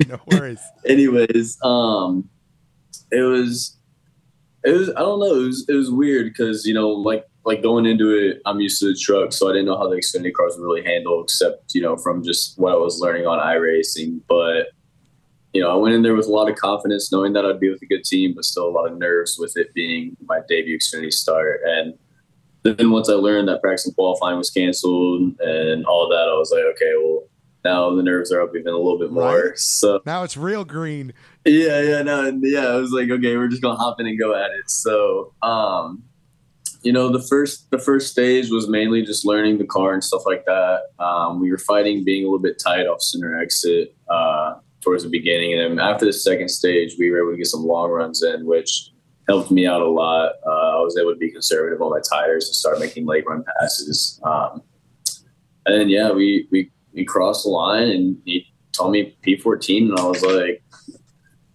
no 0.08 0.20
worries. 0.30 0.61
anyways, 0.87 1.58
um, 1.64 2.28
it 3.11 3.23
was, 3.23 3.76
it 4.64 4.70
was, 4.70 4.90
I 4.90 5.00
don't 5.00 5.20
know, 5.20 5.35
it 5.35 5.47
was, 5.47 5.66
it 5.68 5.75
was 5.75 5.90
weird 5.90 6.26
because 6.26 6.66
you 6.66 6.75
know, 6.75 6.88
like, 6.88 7.26
like 7.44 7.62
going 7.62 7.87
into 7.87 8.11
it, 8.11 8.42
I'm 8.47 8.61
used 8.61 8.78
to 8.80 8.92
the 8.92 8.99
truck, 8.99 9.32
so 9.32 9.49
I 9.49 9.52
didn't 9.52 9.66
know 9.66 9.78
how 9.78 9.88
the 9.88 9.97
Xfinity 9.97 10.32
cars 10.32 10.56
would 10.56 10.64
really 10.64 10.85
handle, 10.85 11.23
except 11.23 11.75
you 11.75 11.82
know 11.82 11.97
from 11.97 12.23
just 12.23 12.58
what 12.58 12.73
I 12.73 12.76
was 12.76 13.00
learning 13.00 13.26
on 13.26 13.38
iRacing. 13.38 14.20
But 14.28 14.68
you 15.54 15.62
know, 15.62 15.70
I 15.70 15.76
went 15.76 15.94
in 15.94 16.02
there 16.02 16.14
with 16.14 16.26
a 16.26 16.30
lot 16.30 16.50
of 16.50 16.56
confidence, 16.56 17.11
knowing 17.11 17.32
that 17.32 17.47
I'd 17.47 17.58
be 17.58 17.70
with 17.70 17.82
a 17.82 17.87
good 17.87 18.04
team, 18.04 18.35
but 18.35 18.44
still 18.44 18.68
a 18.68 18.70
lot 18.70 18.90
of 18.90 18.99
nerves 18.99 19.38
with 19.38 19.56
it 19.56 19.73
being 19.73 20.16
my 20.26 20.40
debut 20.49 20.78
Xfinity 20.78 21.12
start 21.12 21.61
and 21.64 21.94
then 22.76 22.90
once 22.90 23.08
I 23.08 23.14
learned 23.14 23.48
that 23.48 23.60
practice 23.60 23.87
and 23.87 23.94
qualifying 23.94 24.38
was 24.38 24.50
canceled 24.50 25.38
and 25.40 25.87
all 25.87 26.08
that, 26.08 26.28
I 26.28 26.37
was 26.37 26.50
like, 26.52 26.64
okay, 26.75 26.92
well, 27.02 27.25
now 27.64 27.94
the 27.94 28.02
nerves 28.02 28.32
are 28.32 28.40
up 28.40 28.54
even 28.54 28.72
a 28.72 28.76
little 28.76 28.98
bit 28.98 29.10
more. 29.10 29.48
Right. 29.48 29.58
So 29.58 30.00
now 30.06 30.22
it's 30.22 30.37
real 30.37 30.64
green. 30.64 31.12
Yeah, 31.44 31.80
yeah, 31.80 32.02
no, 32.02 32.38
yeah. 32.42 32.68
I 32.68 32.76
was 32.76 32.92
like, 32.92 33.10
okay, 33.10 33.37
we're 33.37 33.48
just 33.48 33.62
gonna 33.62 33.78
hop 33.78 34.00
in 34.00 34.06
and 34.06 34.18
go 34.18 34.34
at 34.34 34.50
it. 34.50 34.70
So, 34.70 35.34
um, 35.42 36.02
you 36.82 36.92
know, 36.92 37.10
the 37.10 37.22
first 37.22 37.70
the 37.70 37.78
first 37.78 38.10
stage 38.12 38.50
was 38.50 38.68
mainly 38.68 39.02
just 39.02 39.26
learning 39.26 39.58
the 39.58 39.66
car 39.66 39.92
and 39.92 40.02
stuff 40.02 40.22
like 40.26 40.44
that. 40.46 40.82
Um, 40.98 41.40
we 41.40 41.50
were 41.50 41.58
fighting 41.58 42.04
being 42.04 42.22
a 42.22 42.26
little 42.26 42.38
bit 42.38 42.60
tight 42.62 42.87
off 42.87 43.02
center 43.02 43.40
exit 43.40 43.94
uh, 44.08 44.54
towards 44.80 45.02
the 45.02 45.10
beginning, 45.10 45.58
and 45.58 45.78
then 45.78 45.84
after 45.84 46.06
the 46.06 46.12
second 46.12 46.48
stage, 46.48 46.94
we 46.98 47.10
were 47.10 47.18
able 47.18 47.32
to 47.32 47.37
get 47.37 47.46
some 47.46 47.64
long 47.64 47.90
runs 47.90 48.22
in, 48.22 48.46
which 48.46 48.90
helped 49.28 49.50
me 49.50 49.66
out 49.66 49.82
a 49.82 49.88
lot. 49.88 50.32
Uh, 50.47 50.78
I 50.78 50.80
was 50.80 50.97
able 50.99 51.12
to 51.12 51.18
be 51.18 51.30
conservative 51.30 51.82
on 51.82 51.90
my 51.90 52.00
tires 52.00 52.47
and 52.47 52.54
start 52.54 52.80
making 52.80 53.06
late 53.06 53.25
run 53.26 53.44
passes. 53.61 54.20
Um, 54.25 54.62
and 55.66 55.80
then 55.80 55.88
yeah, 55.88 56.11
we 56.11 56.49
we 56.50 56.70
we 56.94 57.04
crossed 57.04 57.44
the 57.44 57.50
line 57.50 57.88
and 57.88 58.16
he 58.25 58.47
told 58.73 58.92
me 58.92 59.16
P14, 59.26 59.90
and 59.90 59.99
I 59.99 60.04
was 60.04 60.23
like. 60.23 60.62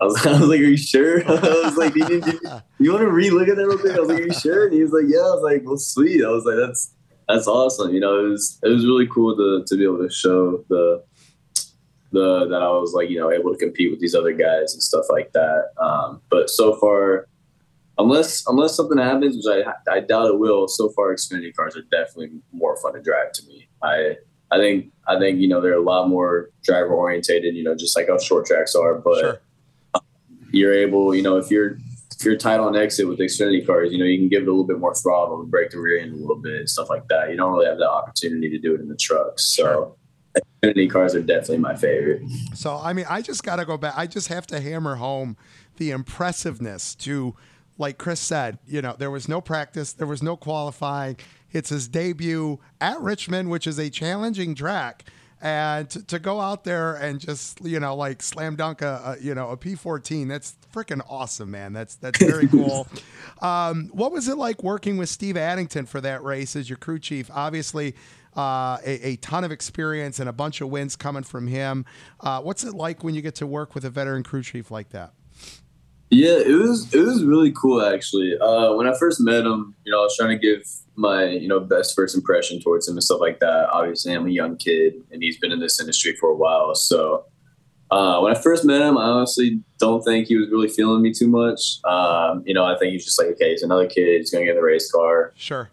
I 0.01 0.05
was, 0.05 0.25
I 0.25 0.31
was 0.31 0.49
like, 0.49 0.59
"Are 0.59 0.63
you 0.63 0.75
sure?" 0.75 1.23
I 1.27 1.61
was 1.63 1.77
like, 1.77 1.95
"You, 1.95 2.05
you, 2.25 2.39
you 2.79 2.91
want 2.91 3.03
to 3.03 3.11
re-look 3.11 3.47
at 3.47 3.55
that 3.55 3.65
real 3.65 3.77
quick?" 3.77 3.95
I 3.95 3.99
was 4.01 4.09
like, 4.09 4.19
"Are 4.19 4.25
you 4.25 4.33
sure?" 4.33 4.65
And 4.65 4.73
he 4.73 4.83
was 4.83 4.91
like, 4.91 5.05
"Yeah." 5.07 5.19
I 5.19 5.33
was 5.35 5.43
like, 5.43 5.61
"Well, 5.63 5.77
sweet." 5.77 6.25
I 6.25 6.29
was 6.29 6.43
like, 6.43 6.57
"That's 6.57 6.93
that's 7.29 7.47
awesome." 7.47 7.93
You 7.93 8.01
know, 8.01 8.25
it 8.25 8.27
was 8.27 8.59
it 8.63 8.67
was 8.67 8.85
really 8.85 9.07
cool 9.07 9.33
to 9.37 9.63
to 9.65 9.77
be 9.77 9.85
able 9.85 9.99
to 9.99 10.13
show 10.13 10.65
the 10.67 11.05
the 12.11 12.47
that 12.49 12.61
I 12.61 12.67
was 12.69 12.91
like 12.93 13.09
you 13.09 13.17
know 13.17 13.31
able 13.31 13.53
to 13.53 13.57
compete 13.57 13.91
with 13.91 14.01
these 14.01 14.15
other 14.15 14.33
guys 14.33 14.73
and 14.73 14.83
stuff 14.83 15.05
like 15.09 15.31
that. 15.33 15.69
Um, 15.77 16.21
but 16.29 16.49
so 16.49 16.75
far, 16.75 17.27
unless 17.97 18.43
unless 18.47 18.75
something 18.75 18.97
happens, 18.97 19.35
which 19.35 19.65
I 19.65 19.91
I 19.91 19.99
doubt 19.99 20.27
it 20.27 20.39
will. 20.39 20.67
So 20.67 20.89
far, 20.89 21.13
Xfinity 21.13 21.55
cars 21.55 21.75
are 21.75 21.83
definitely 21.91 22.39
more 22.51 22.77
fun 22.77 22.93
to 22.93 23.01
drive 23.01 23.31
to 23.33 23.47
me. 23.47 23.67
I 23.81 24.17
I 24.51 24.57
think 24.57 24.91
I 25.07 25.17
think 25.19 25.39
you 25.39 25.47
know 25.47 25.61
they're 25.61 25.73
a 25.73 25.81
lot 25.81 26.09
more 26.09 26.49
driver 26.63 26.93
orientated. 26.93 27.55
You 27.55 27.63
know, 27.63 27.75
just 27.75 27.97
like 27.97 28.07
how 28.09 28.17
short 28.17 28.45
tracks 28.45 28.75
are, 28.75 28.95
but 28.95 29.19
sure. 29.19 29.41
you're 30.51 30.73
able. 30.73 31.15
You 31.15 31.21
know, 31.21 31.37
if 31.37 31.51
you're 31.51 31.77
if 32.11 32.23
you're 32.23 32.37
tight 32.37 32.59
on 32.59 32.75
exit 32.75 33.07
with 33.07 33.19
Xfinity 33.19 33.65
cars, 33.65 33.91
you 33.91 33.97
know 33.97 34.05
you 34.05 34.17
can 34.17 34.29
give 34.29 34.43
it 34.43 34.47
a 34.47 34.51
little 34.51 34.67
bit 34.67 34.79
more 34.79 34.95
throttle 34.95 35.41
and 35.41 35.51
break 35.51 35.71
the 35.71 35.79
rear 35.79 36.01
end 36.01 36.13
a 36.13 36.17
little 36.17 36.41
bit 36.41 36.59
and 36.59 36.69
stuff 36.69 36.89
like 36.89 37.07
that. 37.09 37.29
You 37.29 37.37
don't 37.37 37.51
really 37.53 37.65
have 37.65 37.77
the 37.77 37.89
opportunity 37.89 38.49
to 38.49 38.59
do 38.59 38.75
it 38.75 38.81
in 38.81 38.89
the 38.89 38.97
trucks. 38.97 39.45
So. 39.55 39.97
Xfinity 40.63 40.89
cars 40.89 41.13
are 41.13 41.21
definitely 41.21 41.59
my 41.59 41.75
favorite. 41.75 42.23
So, 42.55 42.75
I 42.75 42.93
mean, 42.93 43.05
I 43.07 43.21
just 43.21 43.43
got 43.43 43.57
to 43.57 43.65
go 43.65 43.77
back. 43.77 43.93
I 43.95 44.07
just 44.07 44.29
have 44.29 44.47
to 44.47 44.59
hammer 44.59 44.95
home 44.95 45.37
the 45.77 45.91
impressiveness 45.91 46.95
to 46.95 47.35
like 47.77 47.97
Chris 47.97 48.19
said, 48.19 48.59
you 48.67 48.81
know, 48.81 48.95
there 48.97 49.11
was 49.11 49.27
no 49.27 49.41
practice, 49.41 49.93
there 49.93 50.07
was 50.07 50.21
no 50.23 50.35
qualifying. 50.35 51.17
It's 51.51 51.69
his 51.69 51.87
debut 51.87 52.59
at 52.81 52.99
Richmond, 52.99 53.49
which 53.49 53.67
is 53.67 53.79
a 53.79 53.89
challenging 53.89 54.55
track. 54.55 55.05
And 55.41 55.89
to, 55.89 56.01
to 56.07 56.19
go 56.19 56.39
out 56.39 56.63
there 56.63 56.95
and 56.95 57.19
just, 57.19 57.59
you 57.65 57.79
know, 57.79 57.95
like 57.95 58.23
slam 58.23 58.55
dunk 58.55 58.81
a, 58.81 59.17
a 59.19 59.23
you 59.23 59.35
know, 59.35 59.49
a 59.49 59.57
P14, 59.57 60.29
that's 60.29 60.55
freaking 60.73 61.01
awesome, 61.09 61.51
man. 61.51 61.73
That's 61.73 61.95
that's 61.95 62.17
very 62.17 62.47
cool. 62.49 62.87
um, 63.41 63.89
what 63.91 64.13
was 64.13 64.29
it 64.29 64.37
like 64.37 64.63
working 64.63 64.95
with 64.95 65.09
Steve 65.09 65.35
Addington 65.35 65.85
for 65.85 65.99
that 65.99 66.23
race 66.23 66.55
as 66.55 66.69
your 66.69 66.77
crew 66.77 66.97
chief? 66.97 67.29
Obviously, 67.29 67.93
uh, 68.37 68.77
a, 68.85 69.09
a, 69.09 69.15
ton 69.17 69.43
of 69.43 69.51
experience 69.51 70.19
and 70.19 70.29
a 70.29 70.33
bunch 70.33 70.61
of 70.61 70.69
wins 70.69 70.95
coming 70.95 71.23
from 71.23 71.47
him. 71.47 71.85
Uh, 72.19 72.41
what's 72.41 72.63
it 72.63 72.73
like 72.73 73.03
when 73.03 73.13
you 73.13 73.21
get 73.21 73.35
to 73.35 73.45
work 73.45 73.75
with 73.75 73.85
a 73.85 73.89
veteran 73.89 74.23
crew 74.23 74.41
chief 74.41 74.71
like 74.71 74.89
that? 74.89 75.13
Yeah, 76.13 76.37
it 76.37 76.59
was 76.59 76.93
it 76.93 77.01
was 77.01 77.23
really 77.23 77.51
cool 77.51 77.83
actually. 77.83 78.37
Uh, 78.39 78.73
when 78.73 78.87
I 78.87 78.95
first 78.97 79.19
met 79.19 79.45
him, 79.45 79.75
you 79.83 79.91
know, 79.91 79.99
I 79.99 80.03
was 80.03 80.15
trying 80.15 80.29
to 80.29 80.37
give 80.37 80.63
my 80.95 81.25
you 81.25 81.47
know 81.47 81.59
best 81.59 81.95
first 81.95 82.15
impression 82.15 82.61
towards 82.61 82.87
him 82.87 82.95
and 82.95 83.03
stuff 83.03 83.19
like 83.19 83.39
that. 83.39 83.69
Obviously, 83.71 84.13
I'm 84.13 84.27
a 84.27 84.29
young 84.29 84.55
kid, 84.57 84.93
and 85.11 85.23
he's 85.23 85.39
been 85.39 85.51
in 85.51 85.59
this 85.59 85.79
industry 85.79 86.15
for 86.19 86.29
a 86.29 86.35
while. 86.35 86.75
So 86.75 87.25
uh, 87.89 88.19
when 88.21 88.35
I 88.35 88.39
first 88.39 88.63
met 88.63 88.81
him, 88.81 88.95
I 88.95 89.05
honestly 89.05 89.59
don't 89.79 90.03
think 90.03 90.27
he 90.27 90.37
was 90.37 90.49
really 90.49 90.67
feeling 90.67 91.01
me 91.01 91.11
too 91.11 91.27
much. 91.27 91.79
Um, 91.83 92.43
you 92.45 92.53
know, 92.53 92.63
I 92.63 92.77
think 92.77 92.93
he's 92.93 93.05
just 93.05 93.19
like, 93.19 93.29
okay, 93.29 93.49
he's 93.49 93.63
another 93.63 93.87
kid. 93.87 94.19
He's 94.19 94.29
gonna 94.29 94.45
get 94.45 94.51
in 94.51 94.57
the 94.57 94.63
race 94.63 94.91
car. 94.91 95.33
Sure. 95.35 95.71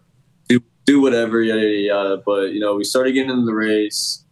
Do 0.49 0.59
do 0.85 1.01
whatever, 1.01 1.41
yada 1.41 1.61
yada 1.61 1.77
yada. 1.77 2.17
But 2.25 2.53
you 2.53 2.59
know, 2.59 2.75
we 2.75 2.83
started 2.83 3.11
getting 3.11 3.29
into 3.29 3.45
the 3.45 3.53
race. 3.53 4.25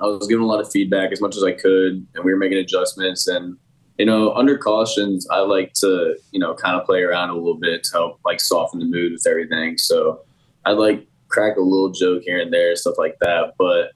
I 0.00 0.06
was 0.06 0.26
giving 0.26 0.42
a 0.42 0.48
lot 0.48 0.60
of 0.60 0.72
feedback 0.72 1.12
as 1.12 1.20
much 1.20 1.36
as 1.36 1.44
I 1.44 1.52
could, 1.52 2.04
and 2.14 2.24
we 2.24 2.32
were 2.32 2.38
making 2.38 2.58
adjustments 2.58 3.28
and 3.28 3.58
you 4.00 4.06
know, 4.06 4.32
under 4.32 4.56
cautions, 4.56 5.28
I 5.30 5.40
like 5.40 5.74
to, 5.74 6.16
you 6.32 6.40
know, 6.40 6.54
kind 6.54 6.74
of 6.74 6.86
play 6.86 7.02
around 7.02 7.28
a 7.28 7.34
little 7.34 7.58
bit 7.58 7.84
to 7.84 7.92
help 7.92 8.20
like 8.24 8.40
soften 8.40 8.80
the 8.80 8.86
mood 8.86 9.12
with 9.12 9.26
everything. 9.26 9.76
So 9.76 10.22
I 10.64 10.72
like 10.72 11.06
crack 11.28 11.58
a 11.58 11.60
little 11.60 11.90
joke 11.90 12.22
here 12.24 12.40
and 12.40 12.50
there, 12.50 12.74
stuff 12.76 12.94
like 12.96 13.18
that. 13.20 13.52
But, 13.58 13.92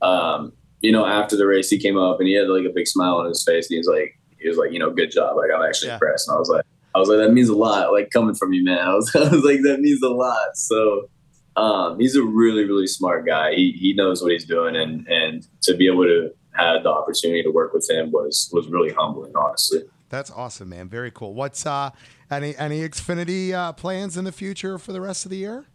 um, 0.00 0.54
you 0.80 0.90
know, 0.90 1.04
after 1.04 1.36
the 1.36 1.46
race, 1.46 1.68
he 1.68 1.78
came 1.78 1.98
up 1.98 2.18
and 2.18 2.26
he 2.26 2.34
had 2.34 2.48
like 2.48 2.64
a 2.64 2.72
big 2.74 2.88
smile 2.88 3.16
on 3.16 3.26
his 3.26 3.44
face. 3.44 3.66
And 3.66 3.74
he 3.74 3.78
was 3.78 3.88
like, 3.88 4.18
he 4.38 4.48
was 4.48 4.56
like, 4.56 4.72
you 4.72 4.78
know, 4.78 4.90
good 4.90 5.10
job. 5.10 5.36
Like, 5.36 5.50
I'm 5.54 5.62
actually 5.62 5.88
yeah. 5.88 5.94
impressed. 5.96 6.28
And 6.28 6.36
I 6.36 6.38
was 6.38 6.48
like, 6.48 6.64
I 6.94 6.98
was 6.98 7.10
like, 7.10 7.18
that 7.18 7.34
means 7.34 7.50
a 7.50 7.54
lot. 7.54 7.92
Like 7.92 8.08
coming 8.08 8.34
from 8.34 8.54
you, 8.54 8.64
man. 8.64 8.78
I 8.88 8.94
was, 8.94 9.14
I 9.14 9.28
was 9.28 9.44
like, 9.44 9.60
that 9.64 9.80
means 9.80 10.02
a 10.02 10.08
lot. 10.08 10.56
So, 10.56 11.10
um, 11.56 12.00
he's 12.00 12.16
a 12.16 12.22
really, 12.22 12.64
really 12.64 12.86
smart 12.86 13.26
guy. 13.26 13.52
He, 13.52 13.72
he 13.72 13.92
knows 13.92 14.22
what 14.22 14.32
he's 14.32 14.46
doing. 14.46 14.76
And, 14.76 15.06
and 15.08 15.46
to 15.64 15.76
be 15.76 15.88
able 15.88 16.04
to, 16.04 16.30
had 16.52 16.82
the 16.82 16.90
opportunity 16.90 17.42
to 17.42 17.50
work 17.50 17.72
with 17.72 17.88
him 17.88 18.10
was 18.10 18.50
was 18.52 18.68
really 18.68 18.92
humbling, 18.92 19.32
honestly. 19.34 19.82
That's 20.08 20.30
awesome, 20.30 20.68
man. 20.68 20.88
Very 20.88 21.10
cool. 21.10 21.34
What's 21.34 21.64
uh 21.66 21.90
any 22.30 22.56
any 22.56 22.80
Xfinity 22.80 23.52
uh, 23.52 23.72
plans 23.72 24.16
in 24.16 24.24
the 24.24 24.32
future 24.32 24.78
for 24.78 24.92
the 24.92 25.00
rest 25.00 25.24
of 25.24 25.30
the 25.30 25.38
year? 25.38 25.66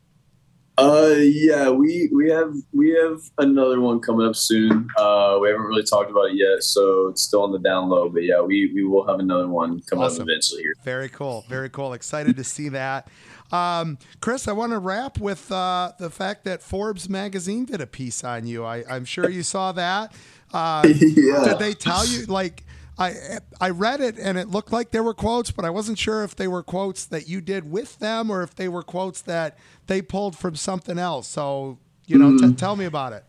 Uh, 0.80 1.16
yeah, 1.18 1.72
we 1.72 2.08
we 2.14 2.30
have 2.30 2.54
we 2.72 2.92
have 2.92 3.20
another 3.40 3.82
one 3.82 4.00
coming 4.00 4.28
up 4.28 4.36
soon. 4.36 4.88
Uh, 4.96 5.40
we 5.42 5.50
haven't 5.50 5.66
really 5.66 5.84
talked 5.84 6.12
about 6.12 6.30
it 6.30 6.36
yet, 6.36 6.62
so 6.62 7.08
it's 7.08 7.24
still 7.24 7.42
on 7.42 7.52
the 7.52 7.58
down 7.58 7.90
low. 7.90 8.10
But 8.10 8.24
yeah, 8.24 8.42
we 8.42 8.72
we 8.76 8.84
will 8.84 9.08
have 9.08 9.20
another 9.20 9.48
one 9.48 9.82
coming 9.90 10.06
awesome. 10.06 10.24
up 10.24 10.28
eventually 10.30 10.62
here. 10.62 10.74
Very 10.84 11.10
cool, 11.10 11.46
very 11.50 11.70
cool. 11.72 11.94
Excited 11.94 12.38
to 12.38 12.44
see 12.44 12.70
that. 12.70 13.08
Um, 13.52 13.98
Chris, 14.20 14.48
I 14.48 14.52
want 14.52 14.72
to 14.72 14.78
wrap 14.78 15.18
with 15.18 15.52
uh, 15.52 15.94
the 15.98 16.12
fact 16.12 16.44
that 16.44 16.62
Forbes 16.62 17.10
magazine 17.10 17.66
did 17.66 17.82
a 17.82 17.88
piece 17.88 18.24
on 18.24 18.46
you. 18.46 18.64
I, 18.64 18.84
I'm 18.88 19.06
sure 19.06 19.30
you 19.30 19.42
saw 19.42 19.72
that. 19.72 20.14
Uh, 20.54 20.84
yeah. 20.88 21.44
Did 21.44 21.60
they 21.60 21.74
tell 21.74 22.06
you 22.06 22.26
like? 22.26 22.64
I 23.00 23.14
I 23.62 23.70
read 23.70 24.02
it 24.02 24.18
and 24.18 24.40
it 24.40 24.48
looked 24.48 24.72
like 24.72 24.90
there 24.90 25.04
were 25.04 25.14
quotes, 25.14 25.52
but 25.52 25.66
I 25.66 25.70
wasn't 25.70 26.00
sure 26.00 26.24
if 26.24 26.36
they 26.36 26.48
were 26.48 26.64
quotes 26.64 27.06
that 27.06 27.28
you 27.30 27.42
did 27.42 27.70
with 27.72 28.00
them 28.00 28.32
or 28.32 28.42
if 28.42 28.56
they 28.56 28.68
were 28.68 28.82
quotes 28.82 29.22
that 29.22 29.56
they 29.86 30.02
pulled 30.02 30.36
from 30.36 30.56
something 30.56 30.98
else. 30.98 31.28
So 31.28 31.78
you 32.08 32.18
know, 32.18 32.32
Mm. 32.32 32.40
t- 32.50 32.56
tell 32.56 32.76
me 32.76 32.86
about 32.86 33.14
it. 33.14 33.24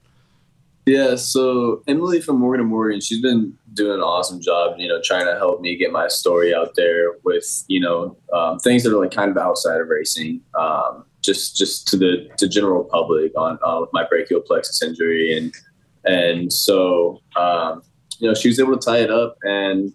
Yeah, 0.86 1.16
so 1.16 1.82
Emily 1.86 2.22
from 2.22 2.38
Morgan 2.38 2.62
and 2.62 2.70
Morgan, 2.70 3.00
she's 3.02 3.20
been 3.20 3.58
doing 3.74 3.96
an 3.96 4.00
awesome 4.00 4.40
job, 4.40 4.76
you 4.78 4.88
know, 4.88 5.02
trying 5.04 5.26
to 5.26 5.34
help 5.34 5.60
me 5.60 5.76
get 5.76 5.92
my 5.92 6.08
story 6.08 6.54
out 6.54 6.74
there 6.76 7.16
with, 7.24 7.64
you 7.68 7.78
know, 7.80 8.16
um, 8.32 8.58
things 8.60 8.84
that 8.84 8.94
are 8.94 8.98
like 8.98 9.10
kind 9.10 9.30
of 9.30 9.36
outside 9.36 9.82
of 9.82 9.88
racing, 9.88 10.40
um, 10.58 11.04
just 11.20 11.56
just 11.56 11.86
to 11.88 11.98
the 11.98 12.30
to 12.38 12.48
general 12.48 12.84
public 12.84 13.32
on 13.36 13.58
uh, 13.62 13.84
my 13.92 14.04
brachial 14.08 14.40
plexus 14.40 14.82
injury, 14.82 15.36
and 15.36 15.52
and 16.08 16.52
so 16.52 17.20
um, 17.36 17.82
you 18.18 18.26
know 18.26 18.34
she 18.34 18.48
was 18.48 18.58
able 18.58 18.76
to 18.76 18.84
tie 18.84 18.98
it 18.98 19.10
up, 19.10 19.36
and 19.42 19.92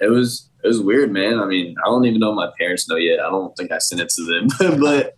it 0.00 0.08
was 0.08 0.48
it 0.62 0.68
was 0.68 0.80
weird, 0.80 1.10
man. 1.10 1.40
I 1.40 1.46
mean, 1.46 1.74
I 1.84 1.86
don't 1.86 2.04
even 2.04 2.20
know 2.20 2.32
my 2.32 2.50
parents 2.58 2.88
know 2.88 2.96
yet. 2.96 3.20
I 3.20 3.30
don't 3.30 3.56
think 3.56 3.72
I 3.72 3.78
sent 3.78 4.00
it 4.00 4.10
to 4.10 4.24
them, 4.24 4.78
but 4.80 5.16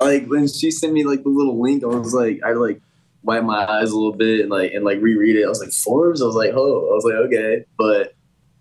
like 0.00 0.26
when 0.26 0.48
she 0.48 0.70
sent 0.70 0.92
me 0.92 1.04
like 1.04 1.22
the 1.22 1.28
little 1.28 1.60
link, 1.60 1.82
I 1.84 1.88
was 1.88 2.14
like, 2.14 2.40
I 2.44 2.52
like 2.52 2.80
wipe 3.22 3.44
my 3.44 3.70
eyes 3.70 3.90
a 3.90 3.96
little 3.96 4.16
bit 4.16 4.40
and 4.40 4.50
like 4.50 4.72
and 4.72 4.84
like 4.84 5.00
reread 5.00 5.36
it. 5.36 5.44
I 5.44 5.48
was 5.48 5.60
like 5.60 5.72
Forbes. 5.72 6.22
I 6.22 6.26
was 6.26 6.36
like, 6.36 6.52
oh, 6.54 6.90
I 6.90 6.94
was 6.94 7.04
like, 7.04 7.14
okay, 7.26 7.64
but 7.76 8.14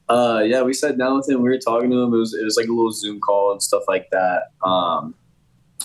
uh, 0.10 0.42
yeah, 0.44 0.64
we 0.64 0.74
sat 0.74 0.98
down 0.98 1.16
with 1.16 1.30
him. 1.30 1.42
We 1.42 1.50
were 1.50 1.58
talking 1.60 1.92
to 1.92 1.98
him. 2.02 2.14
It 2.14 2.18
was 2.18 2.34
it 2.34 2.44
was 2.44 2.58
like 2.58 2.68
a 2.68 2.72
little 2.72 2.92
Zoom 2.92 3.20
call 3.20 3.52
and 3.52 3.62
stuff 3.62 3.84
like 3.88 4.10
that. 4.12 4.48
Um, 4.64 5.14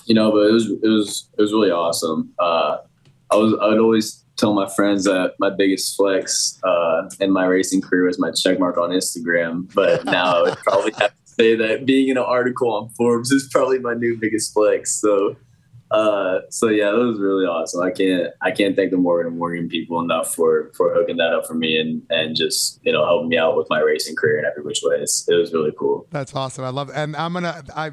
you 0.06 0.14
know, 0.14 0.32
but 0.32 0.48
it 0.48 0.52
was 0.52 0.70
it 0.70 0.88
was 0.88 1.28
it 1.38 1.42
was 1.42 1.52
really 1.52 1.70
awesome. 1.70 2.32
Uh, 2.38 2.78
I 3.30 3.36
was 3.36 3.54
I 3.60 3.68
would 3.68 3.78
always 3.78 4.23
tell 4.36 4.54
my 4.54 4.68
friends 4.68 5.04
that 5.04 5.34
my 5.38 5.50
biggest 5.50 5.96
flex 5.96 6.58
uh, 6.64 7.08
in 7.20 7.30
my 7.30 7.44
racing 7.44 7.80
career 7.80 8.06
was 8.06 8.18
my 8.18 8.30
check 8.32 8.58
mark 8.58 8.76
on 8.76 8.90
Instagram, 8.90 9.72
but 9.74 10.04
now 10.04 10.36
I 10.36 10.42
would 10.42 10.58
probably 10.58 10.92
have 10.98 11.10
to 11.10 11.16
say 11.24 11.56
that 11.56 11.86
being 11.86 12.08
in 12.08 12.16
an 12.16 12.24
article 12.24 12.72
on 12.72 12.88
Forbes 12.90 13.30
is 13.30 13.48
probably 13.52 13.78
my 13.78 13.94
new 13.94 14.16
biggest 14.18 14.52
flex. 14.52 15.00
So 15.00 15.36
uh, 15.94 16.40
so 16.50 16.68
yeah, 16.68 16.90
that 16.90 16.98
was 16.98 17.20
really 17.20 17.44
awesome. 17.44 17.82
I 17.82 17.90
can't 17.92 18.32
I 18.42 18.50
can't 18.50 18.74
thank 18.74 18.90
the 18.90 18.96
Morgan 18.96 19.28
and 19.28 19.38
Morgan 19.38 19.68
people 19.68 20.00
enough 20.00 20.34
for 20.34 20.72
for 20.76 20.92
hooking 20.92 21.18
that 21.18 21.32
up 21.32 21.46
for 21.46 21.54
me 21.54 21.78
and 21.78 22.02
and 22.10 22.34
just 22.34 22.80
you 22.82 22.92
know 22.92 23.04
helping 23.04 23.28
me 23.28 23.38
out 23.38 23.56
with 23.56 23.68
my 23.70 23.80
racing 23.80 24.16
career 24.16 24.38
in 24.38 24.44
every 24.44 24.62
which 24.62 24.80
way. 24.82 24.96
It's, 24.96 25.28
it 25.28 25.34
was 25.34 25.52
really 25.52 25.72
cool. 25.78 26.08
That's 26.10 26.34
awesome. 26.34 26.64
I 26.64 26.70
love 26.70 26.88
it. 26.88 26.96
And 26.96 27.14
I'm 27.16 27.32
gonna 27.32 27.62
I. 27.76 27.92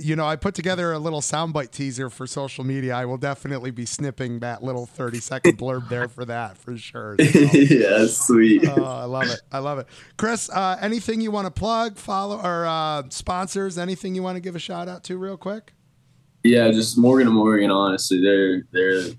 You 0.00 0.16
know, 0.16 0.26
I 0.26 0.36
put 0.36 0.54
together 0.54 0.92
a 0.92 0.98
little 0.98 1.20
soundbite 1.20 1.70
teaser 1.70 2.10
for 2.10 2.26
social 2.26 2.64
media. 2.64 2.94
I 2.94 3.04
will 3.04 3.18
definitely 3.18 3.70
be 3.70 3.86
snipping 3.86 4.40
that 4.40 4.62
little 4.62 4.86
30 4.86 5.20
second 5.20 5.58
blurb 5.58 5.88
there 5.88 6.08
for 6.08 6.24
that 6.24 6.56
for 6.56 6.76
sure. 6.76 7.16
So, 7.18 7.24
yeah, 7.52 8.06
sweet. 8.06 8.66
oh, 8.68 8.84
I 8.84 9.04
love 9.04 9.30
it. 9.30 9.40
I 9.50 9.58
love 9.58 9.78
it. 9.78 9.86
Chris, 10.16 10.50
uh, 10.50 10.78
anything 10.80 11.20
you 11.20 11.30
want 11.30 11.46
to 11.46 11.50
plug, 11.50 11.96
follow, 11.96 12.40
or 12.40 12.66
uh, 12.66 13.04
sponsors? 13.10 13.78
Anything 13.78 14.14
you 14.14 14.22
want 14.22 14.36
to 14.36 14.40
give 14.40 14.56
a 14.56 14.60
shout 14.60 14.88
out 14.88 15.04
to, 15.04 15.16
real 15.16 15.36
quick? 15.36 15.74
Yeah, 16.44 16.70
just 16.70 16.98
Morgan 16.98 17.28
and 17.28 17.36
Morgan. 17.36 17.70
Honestly, 17.70 18.20
they're 18.20 18.62
they're 18.72 19.14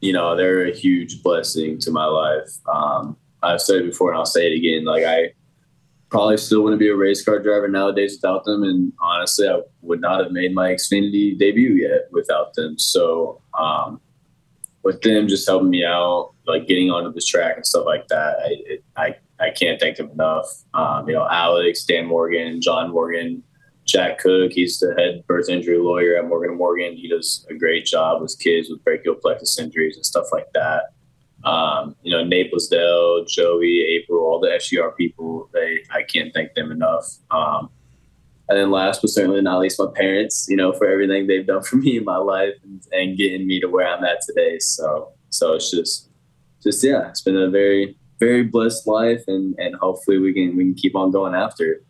you 0.00 0.12
know 0.12 0.36
they're 0.36 0.66
a 0.66 0.74
huge 0.74 1.22
blessing 1.22 1.78
to 1.80 1.90
my 1.90 2.06
life. 2.06 2.50
Um, 2.72 3.16
I've 3.42 3.60
said 3.60 3.76
it 3.76 3.86
before 3.86 4.10
and 4.10 4.18
I'll 4.18 4.26
say 4.26 4.46
it 4.46 4.56
again. 4.56 4.84
Like 4.84 5.04
I 5.04 5.34
probably 6.14 6.36
still 6.36 6.62
wouldn't 6.62 6.78
be 6.78 6.86
a 6.86 6.94
race 6.94 7.24
car 7.24 7.40
driver 7.40 7.66
nowadays 7.66 8.18
without 8.22 8.44
them, 8.44 8.62
and 8.62 8.92
honestly, 9.00 9.48
I 9.48 9.60
would 9.82 10.00
not 10.00 10.22
have 10.22 10.30
made 10.30 10.54
my 10.54 10.70
Xfinity 10.70 11.36
debut 11.36 11.72
yet 11.72 12.02
without 12.12 12.54
them. 12.54 12.78
So 12.78 13.42
um, 13.58 14.00
with 14.84 15.02
them 15.02 15.26
just 15.26 15.44
helping 15.48 15.70
me 15.70 15.84
out, 15.84 16.30
like 16.46 16.68
getting 16.68 16.88
onto 16.88 17.12
this 17.12 17.26
track 17.26 17.56
and 17.56 17.66
stuff 17.66 17.84
like 17.84 18.06
that, 18.08 18.36
I 18.38 18.48
it, 18.64 18.84
I, 18.96 19.16
I 19.40 19.50
can't 19.50 19.80
thank 19.80 19.96
them 19.96 20.08
enough. 20.10 20.46
Um, 20.72 21.08
you 21.08 21.14
know, 21.14 21.26
Alex, 21.28 21.82
Dan 21.84 22.06
Morgan, 22.06 22.60
John 22.60 22.92
Morgan. 22.92 23.42
Jack 23.86 24.16
Cook, 24.16 24.52
he's 24.52 24.78
the 24.78 24.94
head 24.96 25.26
birth 25.26 25.50
injury 25.50 25.76
lawyer 25.76 26.16
at 26.16 26.26
Morgan 26.26 26.56
Morgan. 26.56 26.96
He 26.96 27.06
does 27.06 27.46
a 27.50 27.54
great 27.54 27.84
job 27.84 28.22
with 28.22 28.34
kids 28.38 28.70
with 28.70 28.82
brachial 28.82 29.14
plexus 29.14 29.58
injuries 29.58 29.96
and 29.96 30.06
stuff 30.06 30.24
like 30.32 30.46
that. 30.54 30.93
Um, 31.44 31.94
you 32.02 32.10
know, 32.10 32.24
Naples 32.24 32.68
Blaisdell, 32.68 33.24
Joey, 33.26 33.84
April, 34.00 34.20
all 34.24 34.40
the 34.40 34.48
FGR 34.48 34.96
people, 34.96 35.50
they 35.52 35.80
I 35.90 36.02
can't 36.02 36.32
thank 36.32 36.54
them 36.54 36.72
enough. 36.72 37.06
Um, 37.30 37.70
and 38.48 38.58
then 38.58 38.70
last 38.70 39.00
but 39.00 39.10
certainly 39.10 39.40
not 39.40 39.60
least, 39.60 39.78
my 39.78 39.86
parents, 39.94 40.46
you 40.48 40.56
know, 40.56 40.72
for 40.72 40.86
everything 40.86 41.26
they've 41.26 41.46
done 41.46 41.62
for 41.62 41.76
me 41.84 41.98
in 41.98 42.04
my 42.04 42.16
life 42.16 42.54
and, 42.62 42.82
and 42.92 43.16
getting 43.16 43.46
me 43.46 43.60
to 43.60 43.68
where 43.68 43.86
I'm 43.86 44.04
at 44.04 44.20
today. 44.26 44.58
So 44.58 45.12
so 45.30 45.54
it's 45.54 45.70
just 45.70 46.08
just 46.62 46.82
yeah, 46.82 47.08
it's 47.08 47.20
been 47.20 47.36
a 47.36 47.50
very, 47.50 47.96
very 48.18 48.44
blessed 48.44 48.86
life 48.86 49.22
and, 49.26 49.54
and 49.58 49.74
hopefully 49.76 50.18
we 50.18 50.32
can 50.32 50.56
we 50.56 50.64
can 50.64 50.74
keep 50.74 50.96
on 50.96 51.10
going 51.10 51.34
after 51.34 51.72
it. 51.72 51.86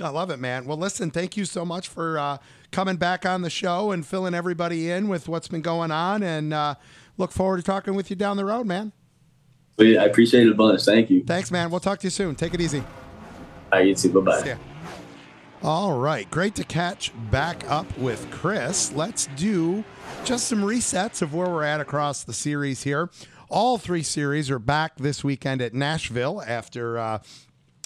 I 0.00 0.08
love 0.08 0.30
it, 0.30 0.38
man. 0.38 0.64
Well, 0.64 0.78
listen, 0.78 1.10
thank 1.10 1.36
you 1.36 1.44
so 1.44 1.64
much 1.64 1.88
for 1.88 2.18
uh, 2.18 2.38
coming 2.70 2.96
back 2.96 3.26
on 3.26 3.42
the 3.42 3.50
show 3.50 3.90
and 3.90 4.06
filling 4.06 4.34
everybody 4.34 4.90
in 4.90 5.08
with 5.08 5.28
what's 5.28 5.48
been 5.48 5.60
going 5.60 5.90
on. 5.90 6.22
And 6.22 6.54
uh, 6.54 6.76
look 7.20 7.30
forward 7.30 7.58
to 7.58 7.62
talking 7.62 7.94
with 7.94 8.10
you 8.10 8.16
down 8.16 8.36
the 8.36 8.44
road, 8.44 8.66
man. 8.66 8.92
I 9.78 10.04
appreciate 10.04 10.46
it 10.46 10.50
a 10.50 10.54
bunch. 10.54 10.82
Thank 10.82 11.08
you. 11.08 11.24
Thanks, 11.24 11.50
man. 11.50 11.70
We'll 11.70 11.80
talk 11.80 12.00
to 12.00 12.06
you 12.06 12.10
soon. 12.10 12.34
Take 12.34 12.52
it 12.52 12.60
easy. 12.60 12.80
All 12.80 13.78
right, 13.78 13.86
you 13.86 13.94
too. 13.94 14.20
Bye 14.20 14.42
bye. 14.42 14.56
All 15.62 15.98
right, 15.98 16.30
great 16.30 16.54
to 16.56 16.64
catch 16.64 17.12
back 17.30 17.70
up 17.70 17.86
with 17.98 18.30
Chris. 18.30 18.92
Let's 18.92 19.26
do 19.36 19.84
just 20.24 20.48
some 20.48 20.62
resets 20.62 21.22
of 21.22 21.34
where 21.34 21.48
we're 21.48 21.64
at 21.64 21.80
across 21.80 22.24
the 22.24 22.32
series 22.32 22.82
here. 22.82 23.10
All 23.48 23.78
three 23.78 24.02
series 24.02 24.50
are 24.50 24.58
back 24.58 24.96
this 24.96 25.22
weekend 25.22 25.60
at 25.60 25.74
Nashville 25.74 26.42
after 26.46 26.98
uh, 26.98 27.18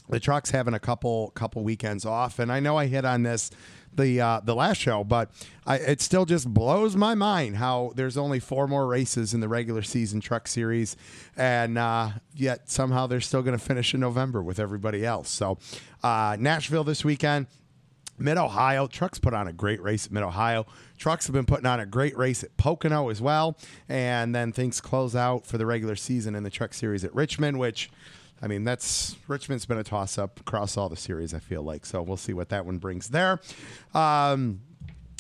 the 0.09 0.21
trucks 0.21 0.51
having 0.51 0.75
a 0.75 0.79
couple 0.79 1.31
couple 1.35 1.65
weekends 1.65 2.05
off. 2.05 2.39
And 2.39 2.53
I 2.53 2.61
know 2.61 2.77
I 2.77 2.87
hit 2.87 3.05
on 3.05 3.23
this 3.25 3.51
the 3.97 4.21
uh, 4.21 4.41
the 4.41 4.55
last 4.55 4.79
show, 4.79 5.05
but 5.05 5.31
I, 5.67 5.77
it 5.77 6.01
still 6.01 6.25
just 6.25 6.53
blows 6.53 6.97
my 6.97 7.15
mind 7.15 7.57
how 7.57 7.93
there's 7.95 8.17
only 8.17 8.41
four 8.41 8.67
more 8.67 8.87
races 8.87 9.35
in 9.35 9.41
the 9.41 9.49
regular 9.49 9.83
season 9.83 10.21
truck 10.21 10.49
series, 10.49 10.97
and 11.37 11.79
uh, 11.79 12.11
yet 12.35 12.71
somehow 12.71 13.07
they're 13.07 13.21
still 13.21 13.43
going 13.43 13.59
to 13.59 13.65
finish 13.65 13.95
in 13.95 14.01
November 14.01 14.43
with 14.43 14.59
everybody 14.59 15.05
else. 15.05 15.31
So 15.31 15.59
uh, 16.03 16.37
Nashville 16.39 16.85
this 16.85 17.05
weekend. 17.05 17.47
Mid 18.17 18.39
Ohio, 18.39 18.87
Trucks 18.87 19.19
put 19.19 19.35
on 19.35 19.49
a 19.49 19.53
great 19.53 19.83
race 19.83 20.07
at 20.07 20.13
Mid 20.13 20.23
Ohio. 20.23 20.67
Trucks 20.99 21.27
have 21.27 21.35
been 21.35 21.47
putting 21.47 21.67
on 21.67 21.81
a 21.81 21.87
great 21.87 22.17
race 22.17 22.45
at 22.45 22.57
Pocono 22.57 23.09
as 23.09 23.21
well. 23.21 23.59
And 23.89 24.33
then 24.33 24.53
things 24.53 24.81
close 24.81 25.17
out 25.17 25.47
for 25.47 25.59
the 25.59 25.67
regular 25.67 25.97
season 25.97 26.37
in 26.37 26.45
the 26.45 26.51
Truck 26.51 26.75
Series 26.75 27.05
at 27.05 27.13
Richmond, 27.13 27.59
which, 27.59 27.91
I 28.45 28.47
mean, 28.47 28.63
that's 28.63 29.17
Richmond's 29.27 29.65
been 29.65 29.79
a 29.79 29.83
toss 29.83 30.19
up 30.19 30.39
across 30.39 30.77
all 30.77 30.91
the 30.91 30.97
series, 30.97 31.33
I 31.33 31.39
feel 31.39 31.63
like. 31.63 31.87
So 31.87 32.03
we'll 32.03 32.19
see 32.19 32.35
what 32.35 32.51
that 32.51 32.67
one 32.67 32.77
brings 32.77 33.09
there. 33.09 33.41
Um, 33.95 34.61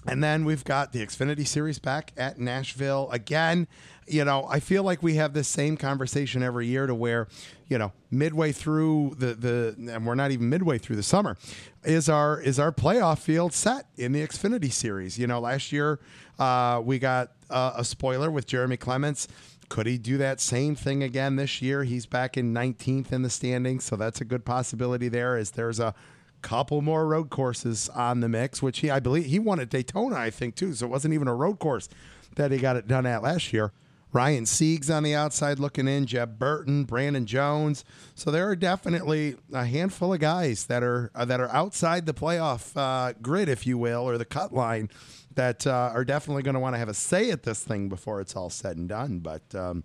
and 0.06 0.22
then 0.22 0.44
we've 0.44 0.62
got 0.62 0.92
the 0.92 0.98
Xfinity 0.98 1.46
Series 1.46 1.78
back 1.78 2.12
at 2.18 2.38
Nashville 2.38 3.08
again. 3.10 3.66
You 4.06 4.26
know, 4.26 4.46
I 4.50 4.60
feel 4.60 4.82
like 4.82 5.02
we 5.02 5.14
have 5.14 5.32
this 5.32 5.48
same 5.48 5.78
conversation 5.78 6.42
every 6.42 6.66
year 6.66 6.86
to 6.86 6.94
where, 6.94 7.26
you 7.68 7.78
know, 7.78 7.92
midway 8.10 8.52
through 8.52 9.16
the 9.18 9.32
the 9.32 9.74
and 9.90 10.06
we're 10.06 10.14
not 10.14 10.30
even 10.30 10.50
midway 10.50 10.76
through 10.76 10.96
the 10.96 11.02
summer, 11.02 11.38
is 11.82 12.10
our 12.10 12.38
is 12.38 12.58
our 12.58 12.72
playoff 12.72 13.20
field 13.20 13.54
set 13.54 13.86
in 13.96 14.12
the 14.12 14.20
Xfinity 14.20 14.70
Series. 14.70 15.18
You 15.18 15.26
know, 15.26 15.40
last 15.40 15.72
year 15.72 15.98
uh, 16.38 16.82
we 16.84 16.98
got 16.98 17.30
uh, 17.48 17.72
a 17.78 17.84
spoiler 17.84 18.30
with 18.30 18.46
Jeremy 18.46 18.76
Clements. 18.76 19.28
Could 19.74 19.86
he 19.88 19.98
do 19.98 20.18
that 20.18 20.40
same 20.40 20.76
thing 20.76 21.02
again 21.02 21.34
this 21.34 21.60
year? 21.60 21.82
He's 21.82 22.06
back 22.06 22.36
in 22.36 22.54
19th 22.54 23.10
in 23.10 23.22
the 23.22 23.28
standings, 23.28 23.82
so 23.82 23.96
that's 23.96 24.20
a 24.20 24.24
good 24.24 24.44
possibility 24.44 25.08
there. 25.08 25.36
As 25.36 25.50
there's 25.50 25.80
a 25.80 25.96
couple 26.42 26.80
more 26.80 27.08
road 27.08 27.28
courses 27.28 27.88
on 27.88 28.20
the 28.20 28.28
mix, 28.28 28.62
which 28.62 28.78
he 28.78 28.90
I 28.92 29.00
believe 29.00 29.24
he 29.24 29.40
won 29.40 29.58
at 29.58 29.70
Daytona, 29.70 30.14
I 30.14 30.30
think 30.30 30.54
too. 30.54 30.74
So 30.74 30.86
it 30.86 30.90
wasn't 30.90 31.14
even 31.14 31.26
a 31.26 31.34
road 31.34 31.58
course 31.58 31.88
that 32.36 32.52
he 32.52 32.58
got 32.58 32.76
it 32.76 32.86
done 32.86 33.04
at 33.04 33.24
last 33.24 33.52
year. 33.52 33.72
Ryan 34.14 34.44
Siegs 34.44 34.94
on 34.94 35.02
the 35.02 35.12
outside 35.14 35.58
looking 35.58 35.88
in, 35.88 36.06
Jeb 36.06 36.38
Burton, 36.38 36.84
Brandon 36.84 37.26
Jones. 37.26 37.84
So 38.14 38.30
there 38.30 38.48
are 38.48 38.54
definitely 38.54 39.34
a 39.52 39.66
handful 39.66 40.14
of 40.14 40.20
guys 40.20 40.66
that 40.66 40.84
are 40.84 41.10
uh, 41.16 41.24
that 41.24 41.40
are 41.40 41.50
outside 41.50 42.06
the 42.06 42.14
playoff 42.14 42.76
uh, 42.76 43.14
grid, 43.20 43.48
if 43.48 43.66
you 43.66 43.76
will, 43.76 44.08
or 44.08 44.16
the 44.16 44.24
cut 44.24 44.54
line, 44.54 44.88
that 45.34 45.66
uh, 45.66 45.90
are 45.92 46.04
definitely 46.04 46.44
going 46.44 46.54
to 46.54 46.60
want 46.60 46.74
to 46.74 46.78
have 46.78 46.88
a 46.88 46.94
say 46.94 47.32
at 47.32 47.42
this 47.42 47.64
thing 47.64 47.88
before 47.88 48.20
it's 48.20 48.36
all 48.36 48.50
said 48.50 48.76
and 48.76 48.88
done. 48.88 49.18
But 49.18 49.52
um, 49.52 49.82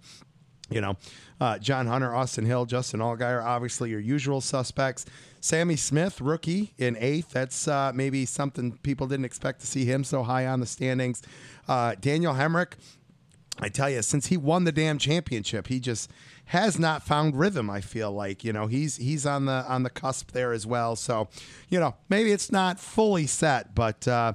you 0.69 0.81
know, 0.81 0.95
uh, 1.41 1.57
John 1.57 1.87
Hunter, 1.87 2.13
Austin 2.13 2.45
Hill, 2.45 2.67
Justin 2.67 2.99
Allgaier, 2.99 3.43
obviously 3.43 3.89
your 3.89 3.99
usual 3.99 4.41
suspects. 4.41 5.05
Sammy 5.41 5.75
Smith, 5.75 6.21
rookie 6.21 6.73
in 6.77 6.95
eighth. 6.99 7.31
That's 7.31 7.67
uh, 7.67 7.91
maybe 7.95 8.25
something 8.25 8.77
people 8.83 9.07
didn't 9.07 9.25
expect 9.25 9.61
to 9.61 9.67
see 9.67 9.85
him 9.85 10.03
so 10.03 10.21
high 10.21 10.45
on 10.45 10.59
the 10.59 10.65
standings. 10.65 11.23
Uh, 11.67 11.95
Daniel 11.99 12.33
Hemric, 12.33 12.73
I 13.61 13.69
tell 13.69 13.89
you, 13.89 14.01
since 14.01 14.27
he 14.27 14.37
won 14.37 14.63
the 14.63 14.71
damn 14.71 14.97
championship, 14.97 15.67
he 15.67 15.79
just 15.79 16.09
has 16.45 16.79
not 16.79 17.03
found 17.03 17.37
rhythm. 17.37 17.69
I 17.69 17.81
feel 17.81 18.11
like 18.11 18.43
you 18.43 18.53
know 18.53 18.67
he's 18.67 18.97
he's 18.97 19.25
on 19.25 19.45
the 19.45 19.65
on 19.67 19.83
the 19.83 19.89
cusp 19.89 20.31
there 20.31 20.53
as 20.53 20.65
well. 20.65 20.95
So, 20.95 21.29
you 21.69 21.79
know, 21.79 21.95
maybe 22.09 22.31
it's 22.31 22.51
not 22.51 22.79
fully 22.79 23.27
set, 23.27 23.75
but 23.75 24.07
uh, 24.07 24.33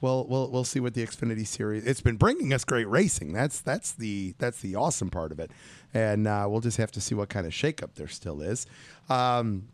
we'll 0.00 0.26
we'll 0.28 0.50
we'll 0.50 0.64
see 0.64 0.80
what 0.80 0.94
the 0.94 1.04
Xfinity 1.04 1.46
series. 1.46 1.84
It's 1.84 2.00
been 2.00 2.16
bringing 2.16 2.52
us 2.52 2.64
great 2.64 2.88
racing. 2.88 3.32
That's 3.32 3.60
that's 3.60 3.92
the 3.92 4.34
that's 4.38 4.60
the 4.60 4.76
awesome 4.76 5.10
part 5.10 5.32
of 5.32 5.40
it, 5.40 5.50
and 5.94 6.26
uh, 6.26 6.46
we'll 6.48 6.60
just 6.60 6.76
have 6.76 6.92
to 6.92 7.00
see 7.00 7.14
what 7.14 7.28
kind 7.28 7.46
of 7.46 7.52
shakeup 7.52 7.94
there 7.94 8.08
still 8.08 8.40
is. 8.42 8.66
Um, 9.08 9.68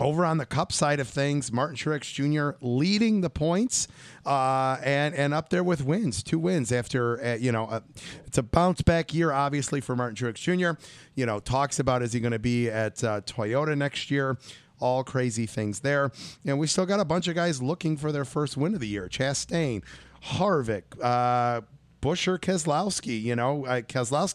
over 0.00 0.24
on 0.24 0.38
the 0.38 0.46
Cup 0.46 0.72
side 0.72 1.00
of 1.00 1.08
things, 1.08 1.52
Martin 1.52 1.76
Truex 1.76 2.12
Jr. 2.12 2.56
leading 2.60 3.20
the 3.20 3.30
points 3.30 3.86
uh, 4.26 4.78
and 4.82 5.14
and 5.14 5.32
up 5.32 5.50
there 5.50 5.64
with 5.64 5.84
wins, 5.84 6.22
two 6.22 6.38
wins 6.38 6.72
after 6.72 7.22
uh, 7.24 7.34
you 7.34 7.52
know 7.52 7.66
uh, 7.66 7.80
it's 8.26 8.38
a 8.38 8.42
bounce 8.42 8.82
back 8.82 9.14
year, 9.14 9.32
obviously 9.32 9.80
for 9.80 9.94
Martin 9.94 10.16
Truex 10.16 10.36
Jr. 10.36 10.80
You 11.14 11.26
know 11.26 11.40
talks 11.40 11.78
about 11.78 12.02
is 12.02 12.12
he 12.12 12.20
going 12.20 12.32
to 12.32 12.38
be 12.38 12.68
at 12.68 13.02
uh, 13.04 13.20
Toyota 13.22 13.76
next 13.76 14.10
year. 14.10 14.36
All 14.80 15.04
crazy 15.04 15.46
things 15.46 15.80
there, 15.80 16.10
and 16.44 16.58
we 16.58 16.66
still 16.66 16.84
got 16.84 16.98
a 16.98 17.04
bunch 17.04 17.28
of 17.28 17.34
guys 17.36 17.62
looking 17.62 17.96
for 17.96 18.10
their 18.10 18.24
first 18.24 18.56
win 18.56 18.74
of 18.74 18.80
the 18.80 18.88
year. 18.88 19.08
Chastain, 19.08 19.82
Harvick, 20.24 20.82
uh, 21.00 21.60
Buescher, 22.02 22.38
Keselowski. 22.38 23.22
You 23.22 23.36
know, 23.36 23.64
uh, 23.66 23.82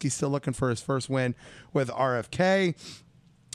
still 0.10 0.30
looking 0.30 0.54
for 0.54 0.70
his 0.70 0.82
first 0.82 1.10
win 1.10 1.36
with 1.74 1.90
RFK. 1.90 2.74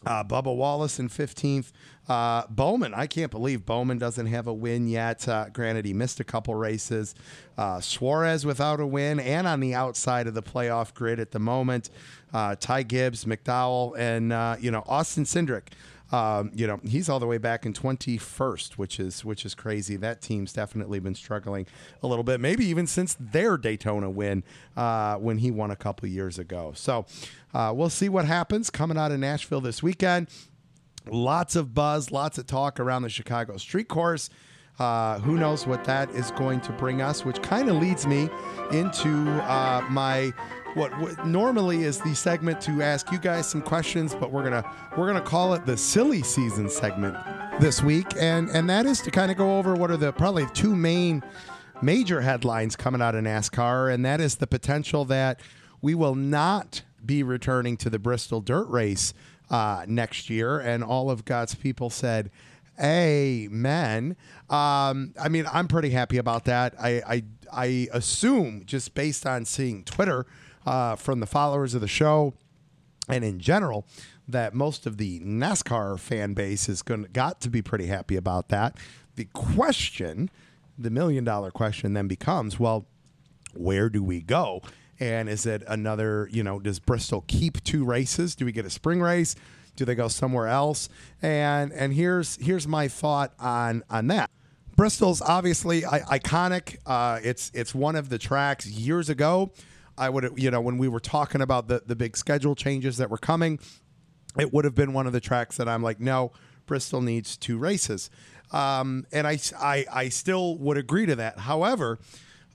Uh, 0.07 0.25
Bubba 0.25 0.55
Wallace 0.55 0.99
in 0.99 1.09
15th. 1.09 1.73
Uh, 2.09 2.43
Bowman, 2.51 2.93
I 2.93 3.07
can't 3.07 3.31
believe 3.31 3.65
Bowman 3.65 3.99
doesn't 3.99 4.27
have 4.27 4.47
a 4.47 4.53
win 4.53 4.87
yet. 4.87 5.27
Uh, 5.27 5.49
granted, 5.49 5.87
he 5.87 5.95
missed 5.95 6.21
a 6.21 6.25
couple 6.25 6.55
races. 6.55 7.15
Uh, 7.57 7.81
Suarez 7.81 8.45
without 8.45 8.81
a 8.81 8.87
win 8.87 9.19
and 9.19 9.47
on 9.47 9.61
the 9.61 9.75
outside 9.75 10.27
of 10.27 10.35
the 10.35 10.43
playoff 10.43 10.93
grid 10.93 11.19
at 11.19 11.31
the 11.31 11.39
moment. 11.39 11.89
Uh, 12.33 12.57
Ty 12.57 12.83
Gibbs, 12.83 13.25
McDowell, 13.25 13.97
and 13.97 14.33
uh, 14.33 14.57
you 14.61 14.71
know 14.71 14.85
Austin 14.87 15.25
Cindric. 15.25 15.69
Um, 16.15 16.53
you 16.55 16.69
know 16.69 16.79
he's 16.85 17.09
all 17.09 17.19
the 17.19 17.27
way 17.27 17.39
back 17.39 17.67
in 17.67 17.73
21st, 17.73 18.75
which 18.75 19.01
is 19.01 19.25
which 19.25 19.45
is 19.45 19.57
crazy. 19.57 19.97
That 19.97 20.21
team's 20.23 20.53
definitely 20.53 21.01
been 21.01 21.17
struggling 21.17 21.67
a 22.05 22.07
little 22.07 22.23
bit, 22.23 22.41
maybe 22.41 22.65
even 22.67 22.87
since 22.87 23.17
their 23.19 23.57
Daytona 23.57 24.09
win 24.09 24.45
uh, 24.77 25.17
when 25.17 25.39
he 25.39 25.51
won 25.51 25.73
a 25.73 25.77
couple 25.77 26.09
years 26.09 26.39
ago. 26.39 26.73
So 26.77 27.07
uh, 27.53 27.73
we'll 27.75 27.91
see 27.91 28.09
what 28.09 28.27
happens 28.27 28.71
coming 28.71 28.97
out 28.97 29.11
of 29.11 29.19
Nashville 29.19 29.61
this 29.61 29.83
weekend. 29.83 30.29
Lots 31.11 31.57
of 31.57 31.75
buzz, 31.75 32.13
lots 32.13 32.39
of 32.39 32.47
talk 32.47 32.79
around 32.79 33.03
the 33.03 33.09
Chicago 33.09 33.57
Street 33.57 33.89
Course. 33.89 34.31
Uh, 34.79 35.21
who 35.21 35.37
knows 35.37 35.67
what 35.67 35.85
that 35.85 36.11
is 36.11 36.33
going 36.33 36.61
to 36.61 36.73
bring 36.73 37.01
us? 37.01 37.25
Which 37.25 37.41
kind 37.43 37.69
of 37.69 37.77
leads 37.77 38.07
me 38.07 38.29
into 38.73 39.31
uh, 39.43 39.87
my 39.89 40.33
what, 40.75 40.97
what 40.99 41.27
normally 41.27 41.85
is 41.85 42.01
the 42.01 42.15
segment 42.15 42.61
to 42.63 42.83
ask 42.83 43.13
you 43.13 43.19
guys 43.19 43.49
some 43.49 43.63
questions, 43.63 44.15
but 44.15 44.33
we're 44.33 44.43
gonna 44.43 44.65
we're 44.97 45.07
gonna 45.07 45.21
call 45.21 45.55
it 45.55 45.65
the 45.65 45.77
silly 45.77 46.23
season 46.23 46.69
segment 46.69 47.17
this 47.61 47.83
week, 47.83 48.07
and 48.19 48.49
and 48.51 48.69
that 48.69 48.85
is 48.87 49.01
to 49.03 49.11
kind 49.11 49.31
of 49.31 49.37
go 49.37 49.59
over 49.59 49.75
what 49.75 49.91
are 49.91 49.97
the 49.97 50.13
probably 50.13 50.47
two 50.53 50.75
main 50.75 51.23
major 51.81 52.21
headlines 52.21 52.75
coming 52.77 53.01
out 53.01 53.15
of 53.15 53.25
NASCAR, 53.25 53.93
and 53.93 54.05
that 54.05 54.21
is 54.21 54.37
the 54.37 54.47
potential 54.47 55.05
that 55.05 55.41
we 55.81 55.95
will 55.95 56.15
not 56.15 56.83
be 57.05 57.23
returning 57.23 57.77
to 57.77 57.91
the 57.91 57.99
Bristol 57.99 58.41
Dirt 58.41 58.69
Race 58.69 59.15
uh, 59.51 59.85
next 59.87 60.31
year, 60.31 60.59
and 60.59 60.83
all 60.83 61.11
of 61.11 61.25
God's 61.25 61.55
people 61.55 61.91
said. 61.91 62.31
Amen. 62.81 64.17
Um, 64.51 65.15
I 65.21 65.29
mean, 65.29 65.47
I'm 65.53 65.69
pretty 65.69 65.91
happy 65.91 66.17
about 66.19 66.45
that. 66.47 66.75
I, 66.79 67.03
I 67.07 67.23
I 67.53 67.89
assume 67.93 68.65
just 68.67 68.95
based 68.95 69.27
on 69.27 69.45
seeing 69.45 69.85
Twitter 69.85 70.27
uh, 70.67 70.97
from 70.97 71.21
the 71.21 71.27
followers 71.27 71.75
of 71.75 71.81
the 71.81 71.89
show 71.89 72.35
and 73.09 73.25
in 73.25 73.39
general 73.39 73.87
that 74.27 74.55
most 74.55 74.87
of 74.87 74.97
the 74.97 75.21
NASCAR 75.21 75.99
fan 75.99 76.35
base 76.35 76.69
is 76.69 76.83
going 76.83 77.07
got 77.13 77.41
to 77.43 77.51
be 77.51 77.63
pretty 77.63 77.87
happy 77.87 78.17
about 78.17 78.49
that. 78.49 78.77
The 79.17 79.27
question, 79.27 80.31
the 80.79 80.91
million 80.91 81.25
dollar 81.25 81.51
question, 81.51 81.93
then 81.93 82.09
becomes, 82.09 82.59
well, 82.59 82.87
where 83.53 83.89
do 83.89 84.03
we 84.03 84.21
go? 84.21 84.63
And 84.99 85.29
is 85.29 85.47
it 85.47 85.63
another? 85.69 86.29
You 86.33 86.43
know, 86.43 86.59
does 86.59 86.79
Bristol 86.79 87.25
keep 87.27 87.63
two 87.63 87.85
races? 87.85 88.35
Do 88.35 88.45
we 88.45 88.53
get 88.53 88.65
a 88.65 88.71
spring 88.71 89.01
race? 89.01 89.37
Do 89.77 89.85
they 89.85 89.95
go 89.95 90.09
somewhere 90.09 90.49
else? 90.49 90.89
And 91.23 91.73
and 91.73 91.93
here's 91.93 92.37
here's 92.37 92.67
my 92.67 92.89
thought 92.89 93.33
on 93.39 93.83
on 93.91 94.07
that. 94.09 94.31
Bristol's 94.77 95.23
obviously 95.23 95.85
I- 95.85 96.19
iconic. 96.19 96.77
Uh, 96.87 97.21
it's 97.23 97.51
it's 97.55 97.75
one 97.75 97.97
of 97.97 98.09
the 98.09 98.19
tracks 98.19 98.67
years 98.67 99.09
ago. 99.09 99.53
I 99.97 100.09
would 100.09 100.33
you 100.37 100.51
know 100.51 100.61
when 100.61 100.79
we 100.79 100.89
were 100.89 101.01
talking 101.01 101.41
about 101.41 101.69
the 101.69 101.83
the 101.87 101.97
big 101.97 102.17
schedule 102.17 102.55
changes 102.55 102.97
that 102.97 103.11
were 103.11 103.19
coming, 103.19 103.59
it 104.39 104.53
would 104.53 104.65
have 104.65 104.75
been 104.75 104.93
one 104.93 105.07
of 105.07 105.13
the 105.13 105.21
tracks 105.21 105.57
that 105.57 105.69
I'm 105.69 105.83
like, 105.83 106.01
no, 106.01 106.33
Bristol 106.67 107.01
needs 107.01 107.37
two 107.37 107.59
races. 107.59 108.11
Um, 108.53 109.07
and 109.13 109.27
I, 109.27 109.39
I 109.59 109.87
I 109.93 110.09
still 110.09 110.57
would 110.59 110.77
agree 110.77 111.07
to 111.07 111.17
that. 111.17 111.39
However, 111.41 111.99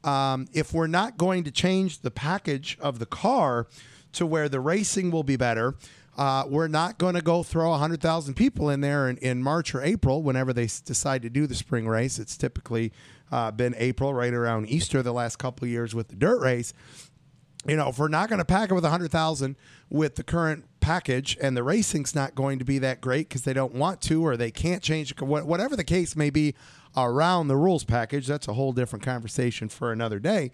um, 0.03 0.47
if 0.53 0.73
we're 0.73 0.87
not 0.87 1.17
going 1.17 1.43
to 1.45 1.51
change 1.51 2.01
the 2.01 2.11
package 2.11 2.77
of 2.79 2.99
the 2.99 3.05
car 3.05 3.67
to 4.13 4.25
where 4.25 4.49
the 4.49 4.59
racing 4.59 5.11
will 5.11 5.23
be 5.23 5.35
better, 5.35 5.75
uh, 6.19 6.43
we're 6.49 6.67
not 6.67 6.97
going 6.97 7.15
to 7.15 7.21
go 7.21 7.43
throw 7.43 7.69
100,000 7.69 8.33
people 8.33 8.69
in 8.69 8.81
there 8.81 9.07
in, 9.07 9.15
in 9.19 9.41
March 9.41 9.73
or 9.73 9.81
April 9.81 10.21
whenever 10.21 10.51
they 10.51 10.65
s- 10.65 10.81
decide 10.81 11.21
to 11.21 11.29
do 11.29 11.47
the 11.47 11.55
spring 11.55 11.87
race. 11.87 12.19
It's 12.19 12.35
typically 12.35 12.91
uh, 13.31 13.51
been 13.51 13.73
April, 13.77 14.13
right 14.13 14.33
around 14.33 14.67
Easter, 14.67 15.01
the 15.01 15.13
last 15.13 15.37
couple 15.37 15.63
of 15.63 15.71
years 15.71 15.95
with 15.95 16.09
the 16.09 16.17
dirt 16.17 16.41
race. 16.41 16.73
You 17.65 17.77
know, 17.77 17.87
if 17.87 17.97
we're 17.97 18.09
not 18.09 18.27
going 18.27 18.39
to 18.39 18.45
pack 18.45 18.69
it 18.69 18.73
with 18.73 18.83
100,000 18.83 19.55
with 19.89 20.15
the 20.15 20.23
current 20.23 20.65
package 20.81 21.37
and 21.41 21.55
the 21.55 21.63
racing's 21.63 22.13
not 22.13 22.35
going 22.35 22.59
to 22.59 22.65
be 22.65 22.79
that 22.79 22.99
great 22.99 23.29
because 23.29 23.43
they 23.43 23.53
don't 23.53 23.73
want 23.73 24.01
to 24.01 24.21
or 24.21 24.35
they 24.35 24.51
can't 24.51 24.83
change 24.83 25.17
whatever 25.21 25.77
the 25.77 25.85
case 25.85 26.17
may 26.17 26.29
be 26.29 26.53
around 26.97 27.47
the 27.47 27.55
rules 27.55 27.85
package, 27.85 28.27
that's 28.27 28.49
a 28.49 28.53
whole 28.53 28.73
different 28.73 29.05
conversation 29.05 29.69
for 29.69 29.93
another 29.93 30.19
day. 30.19 30.51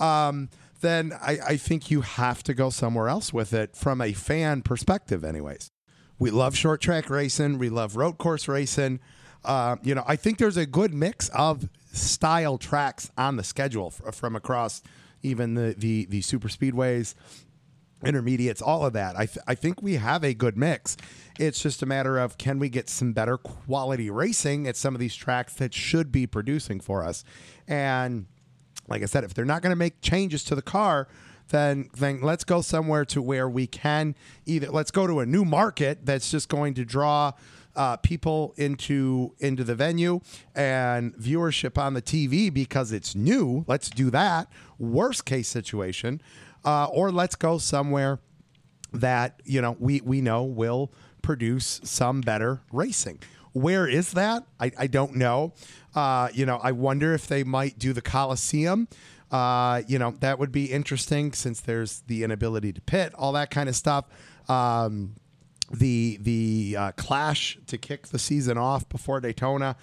Um, 0.00 0.48
then 0.84 1.12
I, 1.20 1.38
I 1.46 1.56
think 1.56 1.90
you 1.90 2.02
have 2.02 2.42
to 2.44 2.54
go 2.54 2.70
somewhere 2.70 3.08
else 3.08 3.32
with 3.32 3.52
it 3.52 3.74
from 3.76 4.00
a 4.00 4.12
fan 4.12 4.62
perspective, 4.62 5.24
anyways. 5.24 5.70
We 6.18 6.30
love 6.30 6.56
short 6.56 6.80
track 6.80 7.10
racing. 7.10 7.58
We 7.58 7.68
love 7.70 7.96
road 7.96 8.18
course 8.18 8.46
racing. 8.46 9.00
Uh, 9.44 9.76
you 9.82 9.94
know, 9.94 10.04
I 10.06 10.16
think 10.16 10.38
there's 10.38 10.56
a 10.56 10.66
good 10.66 10.94
mix 10.94 11.28
of 11.30 11.68
style 11.92 12.56
tracks 12.56 13.10
on 13.18 13.36
the 13.36 13.44
schedule 13.44 13.92
f- 14.06 14.14
from 14.14 14.36
across 14.36 14.82
even 15.22 15.54
the, 15.54 15.74
the, 15.76 16.06
the 16.06 16.20
super 16.20 16.48
speedways, 16.48 17.14
intermediates, 18.04 18.62
all 18.62 18.84
of 18.84 18.92
that. 18.92 19.16
I, 19.16 19.26
th- 19.26 19.44
I 19.46 19.54
think 19.54 19.82
we 19.82 19.94
have 19.94 20.22
a 20.22 20.34
good 20.34 20.56
mix. 20.56 20.96
It's 21.38 21.60
just 21.60 21.82
a 21.82 21.86
matter 21.86 22.18
of 22.18 22.38
can 22.38 22.58
we 22.58 22.68
get 22.68 22.88
some 22.88 23.12
better 23.12 23.36
quality 23.36 24.10
racing 24.10 24.66
at 24.66 24.76
some 24.76 24.94
of 24.94 25.00
these 25.00 25.14
tracks 25.14 25.54
that 25.54 25.74
should 25.74 26.12
be 26.12 26.26
producing 26.26 26.80
for 26.80 27.04
us. 27.04 27.24
And 27.66 28.26
like 28.88 29.02
I 29.02 29.06
said, 29.06 29.24
if 29.24 29.34
they're 29.34 29.44
not 29.44 29.62
going 29.62 29.70
to 29.70 29.76
make 29.76 30.00
changes 30.00 30.44
to 30.44 30.54
the 30.54 30.62
car, 30.62 31.08
then 31.48 31.90
then 31.96 32.20
let's 32.22 32.44
go 32.44 32.62
somewhere 32.62 33.04
to 33.04 33.20
where 33.20 33.48
we 33.48 33.66
can 33.66 34.14
either 34.46 34.70
let's 34.70 34.90
go 34.90 35.06
to 35.06 35.20
a 35.20 35.26
new 35.26 35.44
market 35.44 36.06
that's 36.06 36.30
just 36.30 36.48
going 36.48 36.74
to 36.74 36.84
draw 36.84 37.32
uh, 37.76 37.96
people 37.98 38.54
into 38.56 39.34
into 39.40 39.64
the 39.64 39.74
venue 39.74 40.20
and 40.54 41.14
viewership 41.16 41.76
on 41.76 41.94
the 41.94 42.02
TV 42.02 42.52
because 42.52 42.92
it's 42.92 43.14
new. 43.14 43.64
Let's 43.66 43.90
do 43.90 44.10
that. 44.10 44.48
Worst 44.78 45.24
case 45.24 45.48
situation, 45.48 46.20
uh, 46.64 46.86
or 46.86 47.10
let's 47.10 47.34
go 47.34 47.58
somewhere 47.58 48.20
that 48.92 49.40
you 49.44 49.60
know 49.60 49.76
we 49.78 50.00
we 50.02 50.20
know 50.20 50.44
will 50.44 50.92
produce 51.22 51.80
some 51.84 52.20
better 52.20 52.60
racing. 52.72 53.18
Where 53.52 53.86
is 53.86 54.12
that? 54.12 54.44
I, 54.58 54.72
I 54.76 54.86
don't 54.88 55.14
know. 55.14 55.52
Uh, 55.94 56.28
you 56.32 56.46
know, 56.46 56.58
I 56.62 56.72
wonder 56.72 57.14
if 57.14 57.26
they 57.26 57.44
might 57.44 57.78
do 57.78 57.92
the 57.92 58.02
Coliseum. 58.02 58.88
Uh, 59.30 59.82
you 59.86 59.98
know, 59.98 60.12
that 60.20 60.38
would 60.38 60.52
be 60.52 60.66
interesting 60.66 61.32
since 61.32 61.60
there's 61.60 62.02
the 62.06 62.22
inability 62.22 62.72
to 62.72 62.80
pit, 62.80 63.12
all 63.14 63.32
that 63.32 63.50
kind 63.50 63.68
of 63.68 63.76
stuff. 63.76 64.04
Um, 64.48 65.16
the 65.70 66.18
the 66.20 66.76
uh, 66.78 66.92
clash 66.92 67.58
to 67.66 67.78
kick 67.78 68.08
the 68.08 68.18
season 68.18 68.58
off 68.58 68.88
before 68.88 69.20
Daytona 69.20 69.76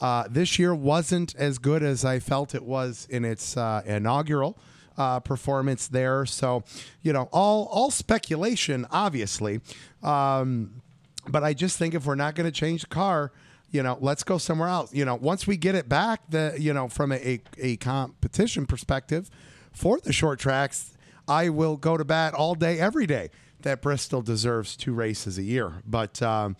uh, 0.00 0.24
this 0.28 0.58
year 0.58 0.74
wasn't 0.74 1.34
as 1.36 1.58
good 1.58 1.82
as 1.82 2.04
I 2.04 2.18
felt 2.18 2.54
it 2.54 2.64
was 2.64 3.06
in 3.10 3.24
its 3.24 3.56
uh, 3.56 3.82
inaugural 3.84 4.58
uh, 4.96 5.20
performance 5.20 5.88
there. 5.88 6.26
So, 6.26 6.64
you 7.02 7.12
know, 7.12 7.28
all 7.32 7.66
all 7.66 7.90
speculation, 7.90 8.86
obviously. 8.90 9.60
Um, 10.02 10.82
but 11.26 11.44
I 11.44 11.52
just 11.52 11.78
think 11.78 11.94
if 11.94 12.06
we're 12.06 12.14
not 12.14 12.34
going 12.34 12.46
to 12.46 12.52
change 12.52 12.82
the 12.82 12.88
car, 12.88 13.32
you 13.70 13.82
know, 13.82 13.98
let's 14.00 14.24
go 14.24 14.38
somewhere 14.38 14.68
else. 14.68 14.94
You 14.94 15.04
know, 15.04 15.14
once 15.14 15.46
we 15.46 15.56
get 15.56 15.74
it 15.74 15.88
back, 15.88 16.22
the 16.30 16.56
you 16.58 16.72
know, 16.72 16.88
from 16.88 17.12
a, 17.12 17.40
a, 17.58 17.76
competition 17.76 18.66
perspective 18.66 19.30
for 19.72 20.00
the 20.00 20.12
short 20.12 20.38
tracks, 20.38 20.96
I 21.26 21.50
will 21.50 21.76
go 21.76 21.96
to 21.96 22.04
bat 22.04 22.34
all 22.34 22.54
day, 22.54 22.78
every 22.78 23.06
day 23.06 23.30
that 23.62 23.82
Bristol 23.82 24.22
deserves 24.22 24.76
two 24.76 24.94
races 24.94 25.36
a 25.38 25.42
year. 25.42 25.82
But 25.86 26.22
um, 26.22 26.56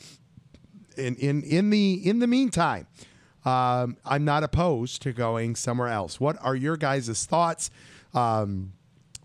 in 0.97 1.17
in 1.17 1.43
in 1.43 1.71
the 1.71 1.95
in 2.07 2.19
the 2.19 2.27
meantime, 2.27 2.87
um, 3.45 3.97
I'm 4.05 4.25
not 4.25 4.43
opposed 4.43 5.03
to 5.03 5.13
going 5.13 5.57
somewhere 5.57 5.89
else. 5.89 6.21
What 6.21 6.37
are 6.43 6.57
your 6.57 6.77
guys' 6.77 7.25
thoughts? 7.25 7.71
Um, 8.13 8.73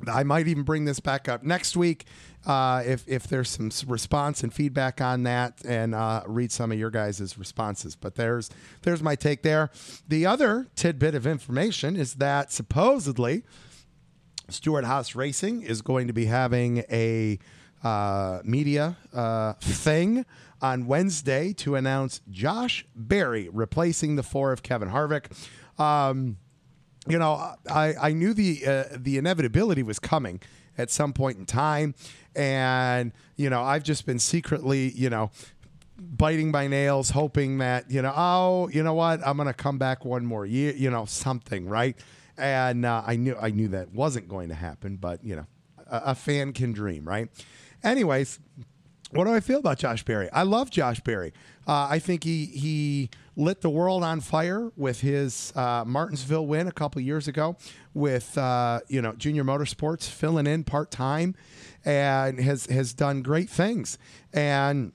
I 0.08 0.24
might 0.24 0.48
even 0.48 0.63
bring 0.63 0.86
this 0.86 1.00
back 1.00 1.28
up 1.28 1.43
next 1.43 1.76
week 1.78 2.06
uh, 2.46 2.84
if 2.86 3.08
if 3.08 3.28
there's 3.28 3.50
some 3.50 3.72
response 3.88 4.44
and 4.44 4.54
feedback 4.54 5.02
on 5.02 5.24
that, 5.24 5.62
and 5.66 5.96
uh, 5.96 6.24
read 6.28 6.52
some 6.52 6.72
of 6.72 6.80
your 6.80 6.90
guys' 6.90 7.38
responses. 7.38 7.96
But 7.96 8.16
there's 8.16 8.50
there's 8.82 9.02
my 9.02 9.16
take 9.16 9.44
there. 9.44 9.72
The 10.08 10.26
other 10.26 10.68
tidbit 10.76 11.16
of 11.16 11.26
information 11.26 11.96
is 11.96 12.16
that 12.16 12.52
supposedly 12.52 13.44
Stewart-Haas 14.50 15.16
Racing 15.16 15.62
is 15.62 15.82
going 15.82 16.08
to 16.08 16.14
be 16.14 16.26
having 16.26 16.80
a 16.92 17.40
uh, 17.84 18.40
media 18.44 18.98
uh, 19.14 19.54
thing 19.54 20.26
on 20.62 20.86
Wednesday 20.86 21.54
to 21.54 21.76
announce 21.76 22.22
Josh 22.30 22.86
Berry 22.96 23.50
replacing 23.52 24.16
the 24.16 24.24
four 24.24 24.52
of 24.52 24.64
Kevin 24.64 24.90
Harvick. 24.90 25.26
Um, 25.80 26.38
you 27.08 27.20
know, 27.20 27.56
I, 27.70 27.94
I 28.02 28.14
knew 28.14 28.34
the 28.34 28.66
uh, 28.66 28.84
the 28.96 29.18
inevitability 29.18 29.84
was 29.84 30.00
coming 30.00 30.42
at 30.78 30.90
some 30.90 31.14
point 31.14 31.38
in 31.38 31.46
time, 31.46 31.96
and 32.36 33.12
you 33.36 33.50
know, 33.50 33.62
I've 33.62 33.84
just 33.84 34.06
been 34.06 34.20
secretly, 34.20 34.92
you 34.92 35.10
know, 35.10 35.32
biting 35.98 36.52
my 36.52 36.68
nails, 36.68 37.12
hoping 37.12 37.60
that 37.60 37.90
you 37.90 38.02
know, 38.02 38.14
oh, 38.16 38.70
you 38.70 38.84
know 38.84 38.94
what, 38.94 39.26
I'm 39.26 39.38
gonna 39.38 39.54
come 39.54 39.78
back 39.78 40.06
one 40.06 40.26
more 40.26 40.46
year, 40.46 40.74
you 40.74 40.90
know, 40.90 41.06
something, 41.06 41.68
right? 41.68 41.98
And 42.38 42.86
uh, 42.86 43.04
I 43.06 43.16
knew 43.16 43.36
I 43.40 43.52
knew 43.52 43.68
that 43.70 43.92
wasn't 43.94 44.28
going 44.28 44.50
to 44.50 44.56
happen, 44.56 44.98
but 44.98 45.24
you 45.24 45.36
know, 45.36 45.46
a, 45.88 46.02
a 46.08 46.16
fan 46.16 46.54
can 46.54 46.72
dream, 46.74 47.08
right? 47.08 47.30
Anyways, 47.84 48.40
what 49.12 49.26
do 49.26 49.34
I 49.34 49.40
feel 49.40 49.60
about 49.60 49.78
Josh 49.78 50.04
Berry? 50.04 50.30
I 50.32 50.44
love 50.44 50.72
Josh 50.72 51.00
Berry. 51.02 51.34
Uh, 51.68 51.88
I 51.90 52.00
think 52.00 52.24
he 52.24 52.46
he 52.48 53.10
lit 53.36 53.62
the 53.62 53.69
world 53.69 54.04
on 54.04 54.19
fire 54.19 54.72
with 54.76 55.02
his 55.02 55.52
uh, 55.56 55.84
Martinsville 55.86 56.46
win 56.46 56.67
a 56.67 56.72
couple 56.72 57.02
years 57.02 57.28
ago 57.28 57.58
with 57.93 58.38
uh, 58.38 58.80
you 58.88 59.02
know 59.02 59.13
Junior 59.13 59.43
Motorsports 59.43 60.08
filling 60.08 60.48
in 60.48 60.63
part 60.63 60.91
time, 60.91 61.36
and 61.86 62.39
has 62.39 62.65
has 62.67 62.93
done 62.93 63.22
great 63.22 63.50
things. 63.50 63.98
And 64.34 64.93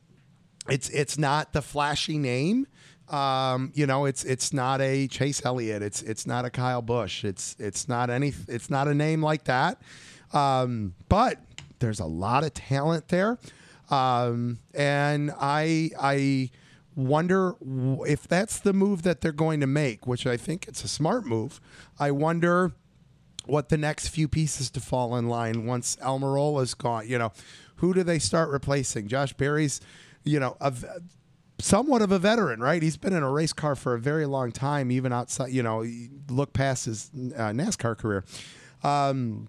it's 0.69 0.89
it's 0.91 1.19
not 1.19 1.53
the 1.53 1.63
flashy 1.63 2.19
name. 2.19 2.67
Um, 3.09 3.73
you 3.75 3.87
know, 3.87 4.05
it's 4.05 4.25
it's 4.25 4.53
not 4.53 4.81
a 4.81 5.09
Chase 5.09 5.45
Elliott. 5.45 5.83
It's 5.83 6.03
it's 6.03 6.27
not 6.27 6.45
a 6.45 6.51
Kyle 6.51 6.83
Busch. 6.83 7.25
It's 7.25 7.57
it's 7.59 7.89
not 7.89 8.11
any. 8.11 8.35
It's 8.47 8.71
not 8.71 8.87
a 8.89 8.95
name 8.95 9.23
like 9.23 9.45
that. 9.45 9.81
Um, 10.33 10.95
but 11.09 11.39
there's 11.79 12.01
a 12.01 12.07
lot 12.07 12.45
of 12.45 12.53
talent 12.55 13.09
there. 13.09 13.39
Um, 13.91 14.59
and 14.75 15.33
I 15.41 15.91
I 15.99 16.51
wonder 16.99 17.55
if 18.07 18.27
that's 18.27 18.59
the 18.59 18.73
move 18.73 19.03
that 19.03 19.21
they're 19.21 19.31
going 19.31 19.61
to 19.61 19.67
make, 19.67 20.07
which 20.07 20.27
I 20.27 20.37
think 20.37 20.67
it's 20.67 20.83
a 20.83 20.89
smart 20.89 21.25
move. 21.25 21.61
I 21.99 22.11
wonder 22.11 22.73
what 23.47 23.69
the 23.69 23.79
next 23.79 24.09
few 24.09 24.27
pieces 24.27 24.69
to 24.71 24.81
fall 24.81 25.17
in 25.17 25.29
line 25.29 25.65
once 25.65 25.97
Almirola's 26.03 26.75
gone. 26.75 27.09
You 27.09 27.19
know, 27.19 27.33
who 27.77 27.95
do 27.95 28.03
they 28.03 28.19
start 28.19 28.51
replacing? 28.51 29.07
Josh 29.07 29.33
Berry's, 29.33 29.81
you 30.25 30.41
know, 30.41 30.57
a, 30.61 30.75
somewhat 31.61 32.03
of 32.03 32.11
a 32.11 32.19
veteran, 32.19 32.61
right? 32.61 32.83
He's 32.83 32.97
been 32.97 33.13
in 33.13 33.23
a 33.23 33.31
race 33.31 33.53
car 33.53 33.77
for 33.77 33.95
a 33.95 34.01
very 34.01 34.27
long 34.27 34.51
time, 34.51 34.91
even 34.91 35.13
outside. 35.13 35.53
You 35.53 35.63
know, 35.63 35.87
look 36.29 36.53
past 36.53 36.87
his 36.87 37.11
uh, 37.15 37.53
NASCAR 37.53 37.97
career. 37.97 38.25
Um, 38.83 39.49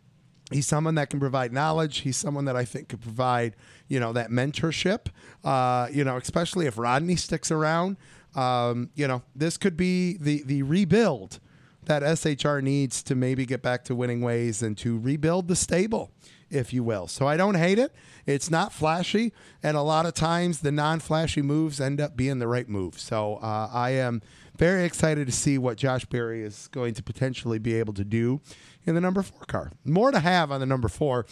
he's 0.51 0.67
someone 0.67 0.95
that 0.95 1.09
can 1.09 1.19
provide 1.19 1.53
knowledge. 1.53 1.99
He's 1.99 2.17
someone 2.17 2.45
that 2.45 2.55
I 2.55 2.65
think 2.65 2.89
could 2.89 3.01
provide, 3.01 3.55
you 3.87 3.99
know, 3.99 4.13
that 4.13 4.29
mentorship. 4.29 5.07
Uh, 5.43 5.87
you 5.91 6.03
know, 6.03 6.17
especially 6.17 6.65
if 6.65 6.77
Rodney 6.77 7.15
sticks 7.15 7.51
around. 7.51 7.97
Um, 8.35 8.89
you 8.95 9.07
know, 9.07 9.23
this 9.35 9.57
could 9.57 9.75
be 9.75 10.17
the 10.17 10.43
the 10.43 10.63
rebuild 10.63 11.39
that 11.85 12.03
SHR 12.03 12.61
needs 12.61 13.01
to 13.03 13.15
maybe 13.15 13.45
get 13.45 13.61
back 13.61 13.83
to 13.85 13.95
winning 13.95 14.21
ways 14.21 14.61
and 14.61 14.77
to 14.77 14.99
rebuild 14.99 15.47
the 15.47 15.55
stable, 15.55 16.11
if 16.51 16.71
you 16.71 16.83
will. 16.83 17.07
So 17.07 17.27
I 17.27 17.35
don't 17.35 17.55
hate 17.55 17.79
it. 17.79 17.95
It's 18.27 18.51
not 18.51 18.71
flashy, 18.71 19.33
and 19.63 19.75
a 19.75 19.81
lot 19.81 20.05
of 20.05 20.13
times 20.13 20.59
the 20.59 20.71
non-flashy 20.71 21.41
moves 21.41 21.81
end 21.81 21.99
up 21.99 22.15
being 22.15 22.37
the 22.37 22.47
right 22.47 22.69
move. 22.69 22.99
So 22.99 23.37
uh, 23.37 23.69
I 23.73 23.91
am 23.91 24.21
very 24.55 24.83
excited 24.83 25.25
to 25.25 25.33
see 25.33 25.57
what 25.57 25.77
Josh 25.77 26.05
Berry 26.05 26.43
is 26.43 26.67
going 26.67 26.93
to 26.93 27.01
potentially 27.01 27.57
be 27.57 27.73
able 27.75 27.93
to 27.93 28.03
do 28.03 28.41
in 28.85 28.95
the 28.95 29.01
number 29.01 29.21
four 29.21 29.41
car. 29.47 29.71
More 29.85 30.11
to 30.11 30.19
have 30.19 30.51
on 30.51 30.59
the 30.59 30.65
number 30.65 30.87
four 30.87 31.25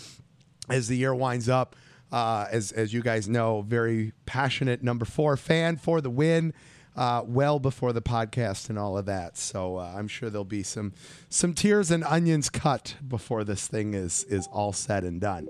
as 0.70 0.88
the 0.88 0.98
year 0.98 1.14
winds 1.14 1.50
up. 1.50 1.76
Uh, 2.12 2.48
as 2.52 2.72
as 2.72 2.94
you 2.94 3.02
guys 3.02 3.28
know, 3.28 3.62
very 3.64 4.14
passionate 4.26 4.82
number 4.82 5.04
four 5.04 5.36
fan 5.36 5.76
for 5.76 6.00
the 6.02 6.10
win. 6.10 6.54
Uh, 6.96 7.22
well 7.28 7.60
before 7.60 7.94
the 7.94 8.02
podcast 8.02 8.70
and 8.70 8.80
all 8.80 8.98
of 8.98 9.06
that, 9.06 9.38
so 9.38 9.78
uh, 9.78 9.94
I'm 9.96 10.08
sure 10.08 10.32
there'll 10.32 10.44
be 10.46 10.64
some 10.64 10.94
some 11.30 11.54
tears 11.54 11.92
and 11.92 12.04
onions 12.04 12.50
cut 12.50 12.96
before 13.08 13.44
this 13.44 13.68
thing 13.68 13.94
is 13.94 14.24
is 14.24 14.48
all 14.52 14.74
said 14.74 15.04
and 15.04 15.22
done. 15.22 15.48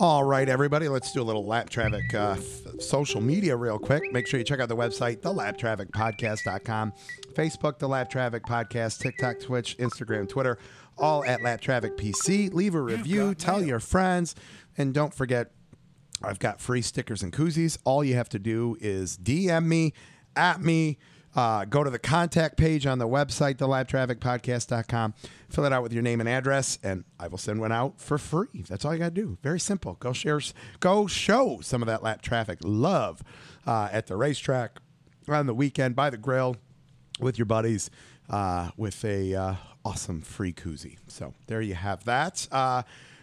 All 0.00 0.24
right, 0.24 0.48
everybody, 0.48 0.88
let's 0.88 1.12
do 1.12 1.20
a 1.20 1.22
little 1.22 1.44
lap 1.44 1.68
traffic 1.68 2.14
uh, 2.14 2.36
f- 2.38 2.80
social 2.80 3.20
media 3.20 3.54
real 3.54 3.78
quick. 3.78 4.10
Make 4.14 4.26
sure 4.26 4.38
you 4.38 4.44
check 4.44 4.58
out 4.58 4.70
the 4.70 4.76
website, 4.76 5.18
thelappedtrafficpodcast.com, 5.18 6.94
Facebook, 7.34 7.78
The 7.78 7.86
Lapped 7.86 8.10
Traffic 8.10 8.44
Podcast, 8.44 8.98
TikTok, 9.00 9.40
Twitch, 9.40 9.76
Instagram, 9.76 10.26
Twitter, 10.26 10.56
all 10.96 11.22
at 11.26 11.42
Lapped 11.42 11.62
Traffic 11.62 11.98
PC. 11.98 12.50
Leave 12.54 12.74
a 12.74 12.80
review, 12.80 13.34
tell 13.34 13.62
your 13.62 13.78
friends, 13.78 14.34
and 14.78 14.94
don't 14.94 15.12
forget, 15.12 15.50
I've 16.22 16.38
got 16.38 16.62
free 16.62 16.80
stickers 16.80 17.22
and 17.22 17.30
koozies. 17.30 17.76
All 17.84 18.02
you 18.02 18.14
have 18.14 18.30
to 18.30 18.38
do 18.38 18.78
is 18.80 19.18
DM 19.18 19.66
me, 19.66 19.92
at 20.34 20.62
me, 20.62 20.96
uh, 21.34 21.64
go 21.64 21.84
to 21.84 21.90
the 21.90 21.98
contact 21.98 22.56
page 22.56 22.86
on 22.86 22.98
the 22.98 23.06
website, 23.06 23.56
thelappedtrafficpodcast.com, 23.56 25.14
fill 25.48 25.64
it 25.64 25.72
out 25.72 25.82
with 25.82 25.92
your 25.92 26.02
name 26.02 26.20
and 26.20 26.28
address, 26.28 26.78
and 26.82 27.04
I 27.18 27.28
will 27.28 27.38
send 27.38 27.60
one 27.60 27.72
out 27.72 28.00
for 28.00 28.18
free. 28.18 28.64
That's 28.68 28.84
all 28.84 28.92
you 28.92 28.98
got 28.98 29.14
to 29.14 29.20
do. 29.20 29.38
Very 29.42 29.60
simple. 29.60 29.94
Go 30.00 30.12
share, 30.12 30.40
go 30.80 31.06
show 31.06 31.60
some 31.62 31.82
of 31.82 31.86
that 31.86 32.02
lap 32.02 32.22
traffic 32.22 32.58
love 32.62 33.22
uh, 33.66 33.88
at 33.92 34.06
the 34.06 34.16
racetrack 34.16 34.80
on 35.28 35.46
the 35.46 35.54
weekend 35.54 35.94
by 35.94 36.10
the 36.10 36.16
grill 36.16 36.56
with 37.20 37.38
your 37.38 37.46
buddies 37.46 37.90
uh, 38.28 38.70
with 38.76 39.04
a 39.04 39.34
uh, 39.34 39.54
awesome 39.84 40.20
free 40.22 40.52
koozie. 40.52 40.96
So 41.06 41.34
there 41.46 41.60
you 41.60 41.74
have 41.74 42.04
that. 42.04 42.48
Uh, 42.50 42.82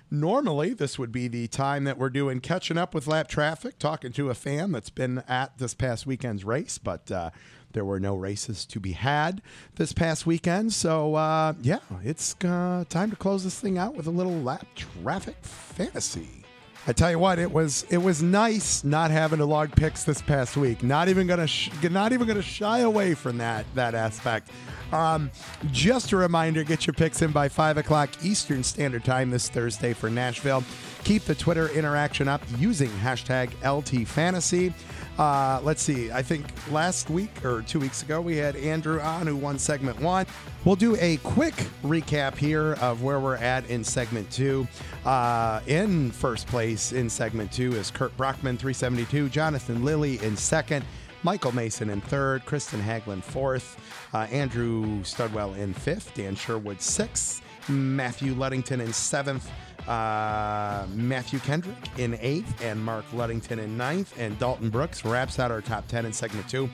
normally, 0.09 0.73
this 0.73 0.97
would 0.97 1.11
be 1.11 1.27
the 1.27 1.47
time 1.47 1.83
that 1.85 1.97
we're 1.97 2.09
doing 2.09 2.39
catching 2.39 2.77
up 2.77 2.93
with 2.93 3.07
lap 3.07 3.27
traffic, 3.27 3.79
talking 3.79 4.11
to 4.13 4.29
a 4.29 4.35
fan 4.35 4.71
that's 4.71 4.89
been 4.89 5.23
at 5.27 5.57
this 5.57 5.73
past 5.73 6.05
weekend's 6.05 6.45
race, 6.45 6.77
but 6.77 7.11
uh, 7.11 7.31
there 7.77 7.85
were 7.85 7.99
no 7.99 8.15
races 8.15 8.65
to 8.65 8.79
be 8.79 8.93
had 8.93 9.39
this 9.75 9.93
past 9.93 10.25
weekend. 10.25 10.73
So, 10.73 11.13
uh, 11.13 11.53
yeah, 11.61 11.77
it's 12.03 12.35
uh, 12.43 12.85
time 12.89 13.11
to 13.11 13.15
close 13.15 13.43
this 13.43 13.59
thing 13.59 13.77
out 13.77 13.93
with 13.93 14.07
a 14.07 14.09
little 14.09 14.33
lap 14.33 14.65
traffic 14.75 15.35
fantasy. 15.43 16.43
I 16.87 16.93
tell 16.93 17.11
you 17.11 17.19
what, 17.19 17.37
it 17.37 17.51
was 17.51 17.85
it 17.91 17.97
was 17.97 18.23
nice 18.23 18.83
not 18.83 19.11
having 19.11 19.37
to 19.37 19.45
log 19.45 19.75
picks 19.75 20.05
this 20.05 20.23
past 20.23 20.57
week. 20.57 20.81
Not 20.81 21.07
even 21.07 21.27
gonna 21.27 21.45
sh- 21.45 21.69
not 21.83 22.13
even 22.13 22.25
gonna 22.27 22.41
shy 22.41 22.79
away 22.79 23.13
from 23.13 23.37
that 23.37 23.67
that 23.75 23.93
aspect. 23.93 24.49
Um, 24.91 25.31
just 25.71 26.11
a 26.11 26.17
reminder: 26.17 26.63
get 26.63 26.87
your 26.87 26.93
picks 26.93 27.21
in 27.21 27.31
by 27.31 27.49
five 27.49 27.77
o'clock 27.77 28.09
Eastern 28.23 28.63
Standard 28.63 29.03
Time 29.03 29.29
this 29.29 29.49
Thursday 29.49 29.93
for 29.93 30.09
Nashville. 30.09 30.63
Keep 31.03 31.23
the 31.23 31.35
Twitter 31.35 31.69
interaction 31.69 32.27
up 32.27 32.41
using 32.57 32.89
hashtag 32.89 33.49
LT 33.63 34.07
Fantasy. 34.07 34.73
Uh, 35.17 35.59
let's 35.63 35.81
see. 35.81 36.11
I 36.11 36.21
think 36.21 36.45
last 36.71 37.09
week 37.09 37.43
or 37.43 37.63
two 37.63 37.79
weeks 37.79 38.03
ago, 38.03 38.21
we 38.21 38.37
had 38.37 38.55
Andrew 38.55 38.99
on 38.99 39.25
who 39.25 39.35
won 39.35 39.57
segment 39.57 39.99
one. 39.99 40.25
We'll 40.63 40.75
do 40.75 40.95
a 40.99 41.17
quick 41.17 41.55
recap 41.83 42.35
here 42.35 42.73
of 42.73 43.01
where 43.01 43.19
we're 43.19 43.37
at 43.37 43.67
in 43.69 43.83
segment 43.83 44.29
two. 44.29 44.67
Uh, 45.05 45.61
in 45.65 46.11
first 46.11 46.45
place 46.47 46.91
in 46.91 47.09
segment 47.09 47.51
two 47.51 47.73
is 47.73 47.89
Kurt 47.89 48.15
Brockman, 48.15 48.57
372, 48.57 49.29
Jonathan 49.29 49.83
Lilly 49.83 50.21
in 50.23 50.37
second. 50.37 50.85
Michael 51.23 51.51
Mason 51.51 51.89
in 51.89 52.01
third, 52.01 52.45
Kristen 52.45 52.81
Haglin 52.81 53.23
fourth, 53.23 53.77
uh, 54.13 54.27
Andrew 54.31 55.01
Studwell 55.01 55.57
in 55.57 55.73
fifth, 55.73 56.13
Dan 56.13 56.35
Sherwood 56.35 56.81
sixth, 56.81 57.41
Matthew 57.69 58.33
Luddington 58.33 58.79
in 58.79 58.93
seventh, 58.93 59.49
uh, 59.87 60.85
Matthew 60.93 61.39
Kendrick 61.39 61.75
in 61.97 62.17
eighth, 62.21 62.61
and 62.63 62.83
Mark 62.83 63.05
Luddington 63.13 63.59
in 63.59 63.77
ninth, 63.77 64.13
and 64.17 64.37
Dalton 64.37 64.69
Brooks 64.69 65.05
wraps 65.05 65.39
out 65.39 65.51
our 65.51 65.61
top 65.61 65.87
10 65.87 66.05
in 66.05 66.13
segment 66.13 66.47
two. 66.49 66.69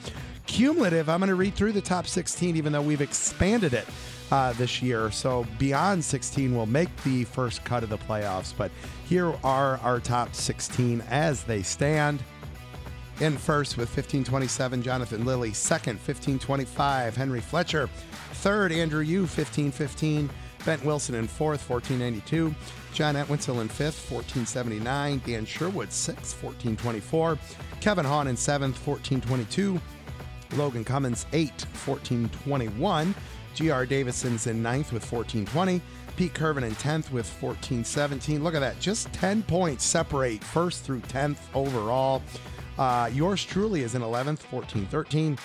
Cumulative, 0.45 1.10
I'm 1.10 1.19
going 1.19 1.29
to 1.29 1.36
read 1.36 1.56
through 1.56 1.71
the 1.71 1.82
top 1.82 2.06
16, 2.06 2.58
even 2.58 2.73
though 2.73 2.82
we've 2.82 3.01
expanded 3.01 3.73
it 3.73 3.88
uh, 4.32 4.53
this 4.53 4.82
year. 4.82 5.12
So 5.12 5.45
beyond 5.58 6.03
16 6.03 6.56
will 6.56 6.65
make 6.65 6.89
the 7.03 7.23
first 7.23 7.63
cut 7.63 7.84
of 7.84 7.89
the 7.89 7.97
playoffs, 7.97 8.53
but 8.56 8.71
here 9.06 9.34
are 9.43 9.77
our 9.77 9.99
top 9.99 10.34
16 10.36 11.01
as 11.10 11.43
they 11.43 11.62
stand. 11.62 12.21
In 13.19 13.38
first 13.38 13.78
with 13.78 13.89
1527, 13.89 14.82
Jonathan 14.82 15.23
Lilly. 15.23 15.54
Second, 15.54 15.95
1525, 15.97 17.15
Henry 17.15 17.41
Fletcher. 17.41 17.88
Third, 18.34 18.71
Andrew 18.71 19.02
Yu, 19.02 19.21
1515. 19.21 20.30
Bent 20.65 20.84
Wilson 20.84 21.15
in 21.15 21.28
fourth, 21.28 21.69
1492. 21.69 22.56
John 22.93 23.15
Etwinsel 23.15 23.62
in 23.62 23.67
fifth, 23.67 24.10
1479. 24.10 25.21
Dan 25.26 25.45
Sherwood, 25.45 25.91
sixth, 25.91 26.41
1424. 26.41 27.38
Kevin 27.82 28.06
Hahn 28.06 28.28
in 28.28 28.36
seventh, 28.36 28.76
1422. 28.86 29.80
Logan 30.58 30.84
Cummins, 30.84 31.26
eight, 31.34 31.65
1421. 31.86 33.13
G.R. 33.54 33.86
Davison's 33.86 34.47
in 34.47 34.63
ninth 34.63 34.91
with 34.91 35.04
1420. 35.04 35.82
Pete 36.15 36.34
Curvin 36.34 36.63
in 36.63 36.76
10th 36.76 37.12
with 37.12 37.28
1417. 37.41 38.43
Look 38.43 38.56
at 38.56 38.60
that. 38.60 38.80
Just 38.80 39.12
10 39.13 39.43
points 39.43 39.84
separate 39.84 40.43
first 40.43 40.84
through 40.84 41.02
10th 41.02 41.38
overall. 41.54 42.21
Uh, 42.78 43.10
yours 43.14 43.44
truly 43.44 43.82
is 43.82 43.96
in 43.96 44.02
11th, 44.02 44.52
1413. 44.52 45.38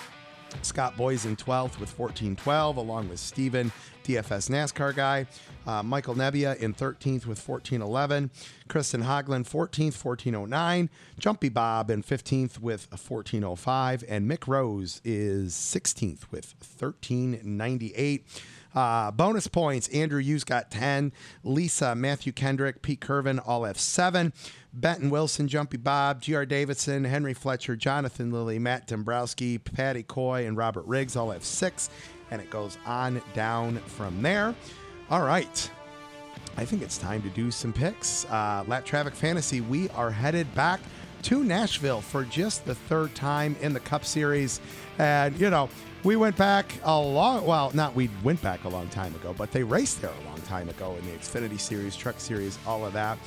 Scott 0.63 0.97
Boys 0.97 1.27
in 1.27 1.37
12th 1.37 1.79
with 1.79 1.99
1412, 1.99 2.79
along 2.79 3.09
with 3.09 3.21
Steven, 3.21 3.71
DFS 4.05 4.49
NASCAR 4.49 4.95
guy. 4.97 5.27
Uh, 5.67 5.83
Michael 5.83 6.15
Nebbia 6.15 6.57
in 6.57 6.73
13th 6.73 7.27
with 7.27 7.47
1411. 7.47 8.31
Kristen 8.69 9.03
Hogland 9.03 9.47
14th, 9.47 10.03
1409. 10.03 10.89
Jumpy 11.19 11.51
Bob 11.51 11.91
in 11.91 12.03
15th 12.03 12.59
with 12.59 12.89
1405. 12.91 14.05
And 14.09 14.31
Mick 14.31 14.49
Rose 14.49 15.03
is 15.05 15.53
16th 15.53 16.31
with 16.31 16.55
1398. 16.79 18.25
Uh, 18.79 19.11
bonus 19.11 19.49
points 19.49 19.89
Andrew 19.89 20.21
Hughes 20.21 20.45
got 20.45 20.71
10. 20.71 21.11
Lisa, 21.43 21.97
Matthew 21.97 22.31
Kendrick, 22.31 22.81
Pete 22.81 23.01
Curvin 23.01 23.43
all 23.45 23.65
have 23.65 23.77
7. 23.77 24.33
Benton 24.73 25.11
Wilson, 25.11 25.49
Jumpy 25.49 25.79
Bob, 25.79 26.23
G.R. 26.23 26.47
Davidson, 26.47 27.03
Henry 27.03 27.35
Fletcher, 27.35 27.75
Jonathan 27.75 28.31
Lilly, 28.31 28.61
Matt 28.61 28.87
Dombrowski, 28.87 29.59
Patty 29.59 30.05
Coy, 30.05 30.47
and 30.47 30.57
Robert 30.57 30.87
Riggs 30.87 31.17
all 31.17 31.33
have 31.33 31.43
6. 31.43 31.91
And 32.31 32.41
it 32.41 32.51
goes 32.51 32.79
on 32.87 33.21
down 33.35 33.79
from 33.79 34.23
there. 34.23 34.55
All 35.11 35.23
right. 35.23 35.71
I 36.57 36.65
think 36.65 36.81
it's 36.81 36.99
time 36.99 37.21
to 37.23 37.31
do 37.31 37.51
some 37.51 37.73
picks. 37.73 38.27
Uh, 38.27 38.63
Lapped 38.69 38.87
Traffic 38.87 39.15
Fantasy, 39.17 39.61
we 39.61 39.89
are 39.91 40.13
headed 40.13 40.55
back 40.55 40.79
to 41.23 41.43
Nashville 41.43 42.01
for 42.01 42.23
just 42.23 42.65
the 42.65 42.77
third 42.77 43.13
time 43.17 43.57
in 43.61 43.73
the 43.73 43.81
Cup 43.81 44.05
Series. 44.05 44.61
And, 44.99 45.37
you 45.41 45.51
know, 45.51 45.69
we 46.09 46.17
went 46.17 46.39
back 46.39 46.73
a 46.85 46.99
long, 46.99 47.45
well, 47.45 47.71
not 47.75 47.95
we 47.95 48.09
went 48.23 48.41
back 48.41 48.65
a 48.65 48.69
long 48.69 48.89
time 48.89 49.15
ago, 49.15 49.35
but 49.37 49.53
they 49.53 49.63
raced 49.63 50.01
there 50.01 50.11
a 50.11 50.29
long 50.31 50.41
time 50.41 50.67
ago 50.71 50.97
in 50.99 51.05
the 51.05 51.13
Xfinity 51.13 51.61
Series, 51.61 51.95
Truck 51.95 52.19
Series, 52.19 52.59
all 52.67 52.87
of 52.87 52.95
that. 52.95 53.19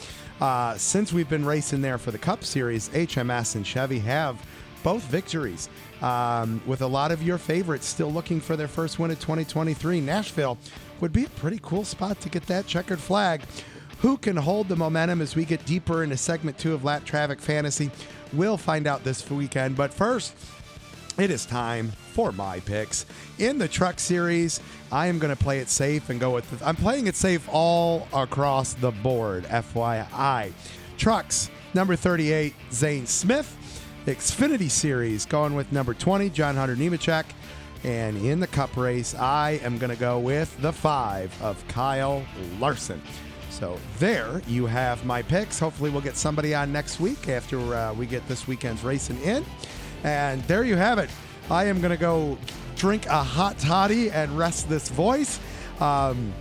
Uh, 0.41 0.75
since 0.79 1.13
we've 1.13 1.29
been 1.29 1.45
racing 1.45 1.83
there 1.83 1.99
for 1.99 2.09
the 2.09 2.17
Cup 2.17 2.43
Series, 2.43 2.89
HMS 2.89 3.53
and 3.53 3.67
Chevy 3.67 3.99
have 3.99 4.43
both 4.81 5.03
victories. 5.03 5.69
Um, 6.01 6.59
with 6.65 6.81
a 6.81 6.87
lot 6.87 7.11
of 7.11 7.21
your 7.21 7.37
favorites 7.37 7.85
still 7.85 8.11
looking 8.11 8.41
for 8.41 8.55
their 8.55 8.67
first 8.67 8.97
win 8.97 9.11
of 9.11 9.19
2023, 9.19 10.01
Nashville 10.01 10.57
would 11.01 11.13
be 11.13 11.25
a 11.25 11.29
pretty 11.29 11.59
cool 11.61 11.85
spot 11.85 12.19
to 12.21 12.29
get 12.29 12.47
that 12.47 12.65
checkered 12.65 12.99
flag. 12.99 13.43
Who 13.99 14.17
can 14.17 14.35
hold 14.35 14.69
the 14.69 14.75
momentum 14.75 15.21
as 15.21 15.35
we 15.35 15.45
get 15.45 15.63
deeper 15.67 16.03
into 16.03 16.17
segment 16.17 16.57
two 16.57 16.73
of 16.73 16.83
Lapped 16.83 17.05
Traffic 17.05 17.41
Fantasy? 17.41 17.91
We'll 18.33 18.57
find 18.57 18.87
out 18.87 19.03
this 19.03 19.29
weekend. 19.29 19.75
But 19.75 19.93
first, 19.93 20.33
it 21.17 21.29
is 21.29 21.45
time 21.45 21.91
for 22.13 22.31
my 22.31 22.59
picks. 22.61 23.05
In 23.39 23.57
the 23.57 23.67
truck 23.67 23.99
series, 23.99 24.59
I 24.91 25.07
am 25.07 25.19
going 25.19 25.35
to 25.35 25.41
play 25.41 25.59
it 25.59 25.69
safe 25.69 26.09
and 26.09 26.19
go 26.19 26.31
with 26.31 26.49
the, 26.49 26.65
I'm 26.67 26.75
playing 26.75 27.07
it 27.07 27.15
safe 27.15 27.47
all 27.51 28.07
across 28.13 28.73
the 28.73 28.91
board, 28.91 29.43
FYI. 29.45 30.51
Trucks, 30.97 31.49
number 31.73 31.95
38, 31.95 32.53
Zane 32.71 33.05
Smith. 33.05 33.57
Xfinity 34.05 34.69
Series, 34.69 35.25
going 35.27 35.53
with 35.53 35.71
number 35.71 35.93
20, 35.93 36.29
John 36.31 36.55
Hunter 36.55 36.75
Nemechek. 36.75 37.25
And 37.83 38.17
in 38.17 38.39
the 38.39 38.47
cup 38.47 38.75
race, 38.77 39.15
I 39.15 39.59
am 39.63 39.77
going 39.77 39.89
to 39.91 39.95
go 39.99 40.19
with 40.19 40.59
the 40.61 40.71
five 40.71 41.35
of 41.41 41.65
Kyle 41.67 42.23
Larson. 42.59 43.01
So 43.49 43.77
there 43.99 44.41
you 44.47 44.65
have 44.65 45.03
my 45.05 45.21
picks. 45.21 45.59
Hopefully, 45.59 45.89
we'll 45.89 46.01
get 46.01 46.15
somebody 46.15 46.55
on 46.55 46.71
next 46.71 46.99
week 46.99 47.27
after 47.27 47.59
uh, 47.75 47.93
we 47.93 48.05
get 48.05 48.27
this 48.27 48.47
weekend's 48.47 48.83
racing 48.83 49.19
in. 49.21 49.45
And 50.03 50.41
there 50.43 50.63
you 50.63 50.75
have 50.75 50.97
it. 50.97 51.09
I 51.49 51.65
am 51.65 51.79
going 51.79 51.91
to 51.91 51.97
go 51.97 52.37
drink 52.75 53.05
a 53.07 53.23
hot 53.23 53.57
toddy 53.59 54.09
and 54.09 54.37
rest 54.37 54.69
this 54.69 54.89
voice. 54.89 55.39
Um, 55.79 56.33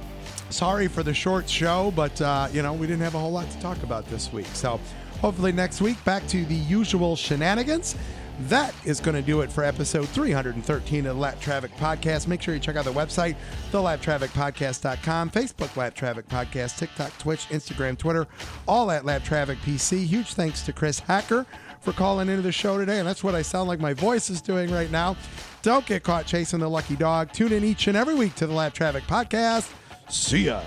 sorry 0.50 0.88
for 0.88 1.02
the 1.02 1.14
short 1.14 1.48
show, 1.48 1.92
but 1.94 2.20
uh, 2.20 2.48
you 2.52 2.62
know 2.62 2.72
we 2.72 2.86
didn't 2.86 3.02
have 3.02 3.14
a 3.14 3.18
whole 3.18 3.32
lot 3.32 3.50
to 3.50 3.60
talk 3.60 3.82
about 3.82 4.06
this 4.06 4.32
week. 4.32 4.46
So 4.46 4.80
hopefully 5.20 5.52
next 5.52 5.80
week 5.80 6.02
back 6.04 6.26
to 6.28 6.44
the 6.44 6.54
usual 6.54 7.16
shenanigans. 7.16 7.96
That 8.44 8.74
is 8.86 9.00
going 9.00 9.16
to 9.16 9.22
do 9.22 9.42
it 9.42 9.52
for 9.52 9.64
episode 9.64 10.08
313 10.08 11.04
of 11.04 11.14
the 11.14 11.20
Lapped 11.20 11.42
Traffic 11.42 11.76
Podcast. 11.76 12.26
Make 12.26 12.40
sure 12.40 12.54
you 12.54 12.60
check 12.60 12.74
out 12.76 12.86
the 12.86 12.92
website, 12.92 13.36
thelappedtrafficpodcast.com, 13.70 15.30
Facebook 15.30 15.76
Lapped 15.76 15.96
Traffic 15.98 16.26
Podcast, 16.26 16.78
TikTok, 16.78 17.16
Twitch, 17.18 17.46
Instagram, 17.48 17.98
Twitter, 17.98 18.26
all 18.66 18.90
at 18.90 19.04
Lapped 19.04 19.26
Traffic 19.26 19.58
PC. 19.58 20.06
Huge 20.06 20.32
thanks 20.32 20.62
to 20.62 20.72
Chris 20.72 21.00
Hacker 21.00 21.44
for 21.80 21.92
calling 21.92 22.28
into 22.28 22.42
the 22.42 22.52
show 22.52 22.78
today. 22.78 22.98
And 22.98 23.08
that's 23.08 23.24
what 23.24 23.34
I 23.34 23.42
sound 23.42 23.68
like 23.68 23.80
my 23.80 23.94
voice 23.94 24.30
is 24.30 24.40
doing 24.40 24.70
right 24.70 24.90
now. 24.90 25.16
Don't 25.62 25.84
get 25.86 26.02
caught 26.02 26.26
chasing 26.26 26.60
the 26.60 26.68
lucky 26.68 26.96
dog. 26.96 27.32
Tune 27.32 27.52
in 27.52 27.64
each 27.64 27.86
and 27.86 27.96
every 27.96 28.14
week 28.14 28.34
to 28.36 28.46
the 28.46 28.54
Lapped 28.54 28.76
Traffic 28.76 29.04
Podcast. 29.04 29.70
See 30.08 30.46
ya. 30.46 30.62